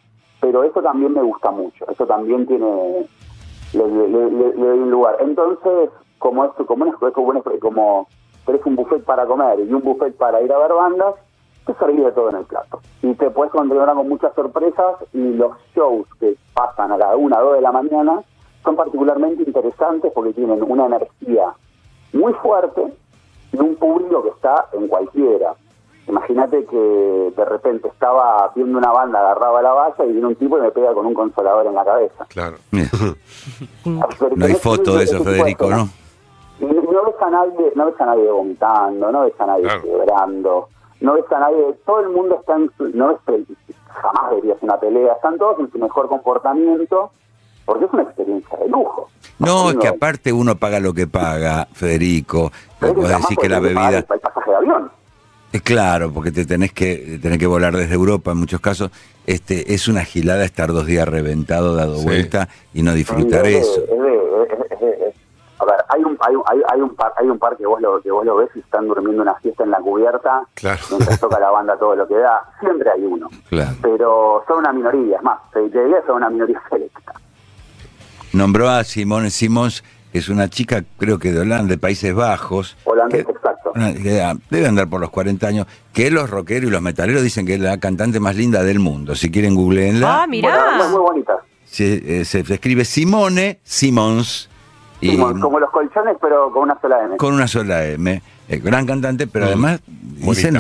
pero 0.41 0.63
eso 0.63 0.81
también 0.81 1.13
me 1.13 1.21
gusta 1.23 1.51
mucho. 1.51 1.85
Eso 1.91 2.07
también 2.07 2.47
tiene 2.47 3.07
le, 3.75 3.87
le- 3.89 4.09
le- 4.09 4.31
le- 4.31 4.55
le 4.55 4.67
doy 4.67 4.79
un 4.79 4.91
lugar. 4.91 5.17
Entonces, 5.21 5.91
como 6.19 6.45
es 6.45 6.51
como 6.67 6.87
es 6.87 6.95
como, 7.15 7.33
es- 7.35 7.61
como 7.61 8.09
tenés 8.47 8.65
un 8.67 8.77
buffet 8.77 9.05
para 9.05 9.27
comer 9.27 9.61
y 9.61 9.73
un 9.73 9.83
buffet 9.83 10.17
para 10.17 10.41
ir 10.43 10.53
a 10.53 10.59
ver 10.59 10.73
bandas, 10.73 11.15
te 11.67 11.75
servís 11.75 12.05
de 12.05 12.13
todo 12.13 12.31
en 12.31 12.37
el 12.37 12.45
plato. 12.45 12.81
Y 13.03 13.15
te 13.15 13.31
puedes 13.31 13.53
encontrar 13.55 13.95
con 13.95 14.09
muchas 14.09 14.35
sorpresas 14.35 14.97
y 15.13 15.35
los 15.35 15.53
shows 15.75 16.07
que 16.19 16.35
pasan 16.55 16.93
a 16.93 16.97
la 16.99 17.15
una, 17.17 17.39
dos 17.41 17.55
de 17.57 17.61
la 17.61 17.73
mañana 17.73 18.23
son 18.65 18.75
particularmente 18.77 19.43
interesantes 19.43 20.11
porque 20.15 20.33
tienen 20.33 20.63
una 20.63 20.87
energía 20.87 21.53
muy 22.13 22.33
fuerte 22.35 22.93
y 23.53 23.59
un 23.59 23.77
público 23.77 24.23
que 24.23 24.31
está 24.31 24.67
en 24.73 24.89
cualquiera. 24.89 25.55
Imagínate 26.07 26.65
que 26.65 27.33
de 27.37 27.45
repente 27.45 27.89
estaba 27.89 28.51
viendo 28.55 28.79
una 28.79 28.91
banda, 28.91 29.21
agarraba 29.21 29.61
la 29.61 29.73
valla 29.73 30.05
y 30.07 30.13
viene 30.13 30.27
un 30.29 30.35
tipo 30.37 30.57
y 30.57 30.63
me 30.63 30.71
pega 30.71 30.95
con 30.95 31.05
un 31.05 31.13
consolador 31.13 31.67
en 31.67 31.75
la 31.75 31.85
cabeza. 31.85 32.25
Claro. 32.31 32.57
No 33.85 34.45
hay 34.47 34.55
foto 34.55 34.97
de 34.97 35.05
eso, 35.05 35.23
Federico. 35.23 35.69
¿no? 35.69 35.89
No, 36.99 37.05
ves 37.05 37.15
a 37.23 37.31
nadie, 37.31 37.73
no 37.77 37.87
ves 37.87 38.01
a 38.01 38.07
nadie 38.07 38.29
vomitando, 38.31 39.13
no 39.13 39.21
ves 39.23 39.35
a 39.39 39.47
nadie 39.47 39.63
Claro. 39.63 39.83
quebrando, 39.83 40.69
no 41.01 41.15
ves 41.15 41.25
a 41.31 41.39
nadie, 41.39 41.75
todo 41.87 42.01
el 42.01 42.09
mundo 42.09 42.37
está 42.41 42.57
en 42.57 42.71
su, 42.77 42.89
no 42.89 43.09
ves 43.09 43.19
jamás 43.89 44.31
verías 44.35 44.59
una 44.63 44.79
pelea, 44.81 45.13
están 45.13 45.39
todos 45.39 45.61
en 45.61 45.71
su 45.71 45.79
mejor 45.79 46.09
comportamiento, 46.09 47.11
porque 47.65 47.85
es 47.85 47.93
una 47.93 48.03
experiencia 48.03 48.59
de 48.59 48.69
lujo. 48.69 49.09
No, 49.39 49.71
es 49.71 49.77
que 49.77 49.87
aparte 49.89 50.33
uno 50.33 50.57
paga 50.57 50.81
lo 50.81 50.93
que 50.93 51.07
paga, 51.07 51.69
Federico. 51.73 52.51
que 52.81 52.87
Vos 52.87 53.09
decís 53.09 53.39
que 53.41 53.49
la 53.49 53.61
bebida... 53.61 53.89
El, 53.91 53.95
el 53.97 54.05
pasaje 54.05 54.51
de 54.51 54.57
avión. 54.57 54.91
Es 55.53 55.63
claro, 55.63 56.11
porque 56.13 56.31
te 56.33 56.45
tenés 56.45 56.73
que, 56.73 57.19
tenés 57.23 57.39
que 57.39 57.47
volar 57.47 57.75
desde 57.77 57.95
Europa 57.95 58.33
en 58.33 58.39
muchos 58.39 58.61
casos. 58.61 58.91
Este, 59.27 59.73
es 59.73 59.89
una 59.89 60.05
gilada 60.05 60.45
estar 60.45 60.73
dos 60.73 60.85
días 60.87 61.07
reventado, 61.09 61.75
dado 61.75 61.97
Sí. 61.99 62.05
vuelta 62.05 62.49
y 62.75 62.83
no 62.83 62.93
disfrutar 62.93 63.47
Es 63.47 63.53
de- 63.53 63.59
eso. 63.61 63.81
es 63.85 63.89
de- 64.03 64.28
un, 66.19 66.27
hay, 66.27 66.35
un- 66.37 66.43
hay, 66.47 66.59
hay 66.75 66.81
un 66.81 66.95
par, 66.95 67.13
hay 67.17 67.27
un 67.29 67.39
par 67.39 67.57
que 67.57 67.67
vos 67.67 67.81
lo 67.81 68.01
que 68.03 68.11
vos 68.11 68.25
lo 68.25 68.37
ves 68.37 68.51
y 68.55 68.59
están 68.61 68.87
durmiendo 68.89 69.23
una 69.23 69.35
fiesta 69.37 69.65
en 69.65 69.71
la 69.71 69.79
cubierta 69.79 70.43
Claro. 70.55 70.81
mientras 70.91 71.21
toca 71.21 71.39
la 71.41 71.51
banda 71.51 71.77
todo 71.79 71.95
lo 71.97 72.07
que 72.09 72.17
da. 72.17 72.43
Siempre 72.61 72.91
hay 72.91 73.03
uno. 73.05 73.29
Claro. 73.49 73.77
Pero 73.83 74.45
son 74.49 74.59
una 74.59 74.73
minoría, 74.73 75.17
es 75.19 75.23
más, 75.23 75.39
te 75.53 75.61
diría 75.61 76.01
que 76.01 76.07
son 76.07 76.17
una 76.17 76.31
minoría 76.31 76.61
selecta. 76.71 77.13
Nombró 78.33 78.69
a 78.69 78.85
Simone 78.85 79.31
Simons, 79.31 79.83
que 80.13 80.19
es 80.19 80.29
una 80.29 80.49
chica, 80.49 80.85
creo 80.99 81.19
que 81.19 81.33
de 81.33 81.41
Holanda, 81.41 81.69
de 81.69 81.79
Países 81.79 82.15
Bajos. 82.15 82.77
Holandés, 82.85 83.25
que- 83.25 83.33
exacto. 83.33 83.73
que, 83.73 84.35
debe 84.51 84.67
andar 84.67 84.89
por 84.89 85.01
los 85.01 85.11
40 85.11 85.47
años. 85.47 85.67
Que 85.93 86.11
los 86.11 86.29
rockeros 86.29 86.69
y 86.69 86.73
los 86.73 86.83
metaleros 86.83 87.23
dicen 87.23 87.47
que 87.47 87.55
es 87.55 87.61
la 87.61 87.79
cantante 87.79 88.21
más 88.21 88.37
linda 88.37 88.63
del 88.63 88.81
mundo. 88.81 89.15
Si 89.15 89.31
quieren, 89.31 89.55
googleenla. 89.55 90.23
Ah, 90.23 90.27
mirá. 90.27 90.51
Bueno, 90.57 90.77
muy, 90.85 90.89
muy 90.93 91.01
bonita. 91.01 91.39
se, 91.65 92.21
eh, 92.21 92.25
se 92.25 92.41
escribe 92.41 92.85
Simone 92.85 93.61
Simons. 93.63 94.49
Como, 95.01 95.61
los 95.61 95.71
colchones, 95.71 96.17
pero 96.21 96.51
con 96.53 96.65
una 96.65 96.81
sola 96.81 97.05
M. 97.05 97.17
Con 97.17 97.35
una 97.35 97.47
sola 97.47 97.85
M. 97.85 98.21
Eh, 98.49 98.59
gran 98.59 98.87
cantante, 98.87 99.27
pero 99.27 99.45
mm. 99.45 99.49
además, 99.49 99.81
dicen 99.87 100.55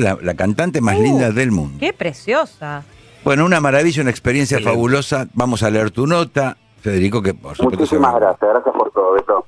la, 0.00 0.34
cantante 0.34 0.80
más 0.80 0.98
linda 0.98 1.30
uh, 1.30 1.32
del 1.32 1.50
mundo. 1.50 1.78
¡Qué 1.80 1.92
preciosa! 1.92 2.84
Bueno, 3.24 3.44
una 3.46 3.60
maravilla, 3.60 4.02
una 4.02 4.10
experiencia 4.10 4.60
fabulosa. 4.60 5.26
Vamos 5.34 5.62
a 5.62 5.70
leer 5.70 5.90
tu 5.90 6.06
nota, 6.06 6.56
Federico, 6.82 7.22
que 7.22 7.32
por 7.34 7.56
supuesto. 7.56 7.80
Muchísimas 7.80 8.14
gracias, 8.14 8.50
gracias 8.50 8.74
por 8.76 8.90
todo, 8.92 9.14
Beto. 9.14 9.46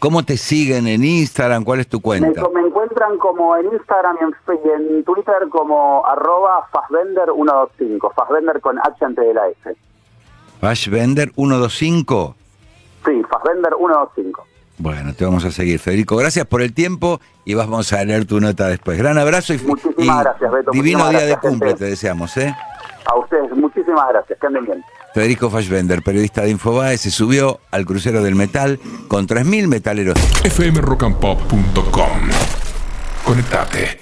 ¿Cómo 0.00 0.24
te 0.24 0.36
siguen 0.36 0.88
en 0.88 1.04
Instagram? 1.04 1.62
¿Cuál 1.62 1.78
es 1.78 1.86
tu 1.86 2.00
cuenta? 2.00 2.42
Me, 2.52 2.60
encuentran 2.60 3.16
como 3.18 3.56
en 3.56 3.66
Instagram 3.72 4.16
y 4.16 4.24
en, 4.68 5.04
Twitter 5.04 5.48
como 5.48 6.04
arroba 6.04 6.68
Fassbender125, 6.72 8.12
Fassbender 8.12 8.60
con 8.60 8.80
H 8.80 9.04
antes 9.04 9.24
de 9.24 9.32
la 9.32 9.46
S. 9.46 9.76
Fassbender125. 10.60 12.34
Sí, 13.04 13.22
Fassbender 13.30 13.72
125. 13.76 14.46
Bueno, 14.78 15.14
te 15.14 15.24
vamos 15.24 15.44
a 15.44 15.50
seguir, 15.50 15.78
Federico. 15.78 16.16
Gracias 16.16 16.46
por 16.46 16.62
el 16.62 16.72
tiempo 16.72 17.20
y 17.44 17.54
vamos 17.54 17.92
a 17.92 18.04
leer 18.04 18.24
tu 18.24 18.40
nota 18.40 18.68
después. 18.68 18.98
Gran 18.98 19.18
abrazo 19.18 19.54
y, 19.54 19.58
muchísimas 19.58 20.20
y 20.20 20.22
gracias, 20.22 20.52
Beto, 20.52 20.70
divino 20.72 21.08
día 21.10 21.26
de 21.26 21.36
cumple 21.36 21.74
te 21.74 21.84
deseamos. 21.84 22.36
¿eh? 22.36 22.54
A 23.04 23.16
ustedes, 23.16 23.50
muchísimas 23.54 24.08
gracias. 24.08 24.38
Que 24.40 24.46
anden 24.46 24.64
bien. 24.64 24.84
Federico 25.14 25.50
Fassbender, 25.50 26.02
periodista 26.02 26.42
de 26.42 26.50
Infobae, 26.50 26.96
se 26.96 27.10
subió 27.10 27.60
al 27.70 27.84
crucero 27.84 28.22
del 28.22 28.34
metal 28.34 28.80
con 29.08 29.28
3.000 29.28 29.68
metaleros. 29.68 30.18
fmrockandpop.com 30.18 32.30
Conectate. 33.24 34.01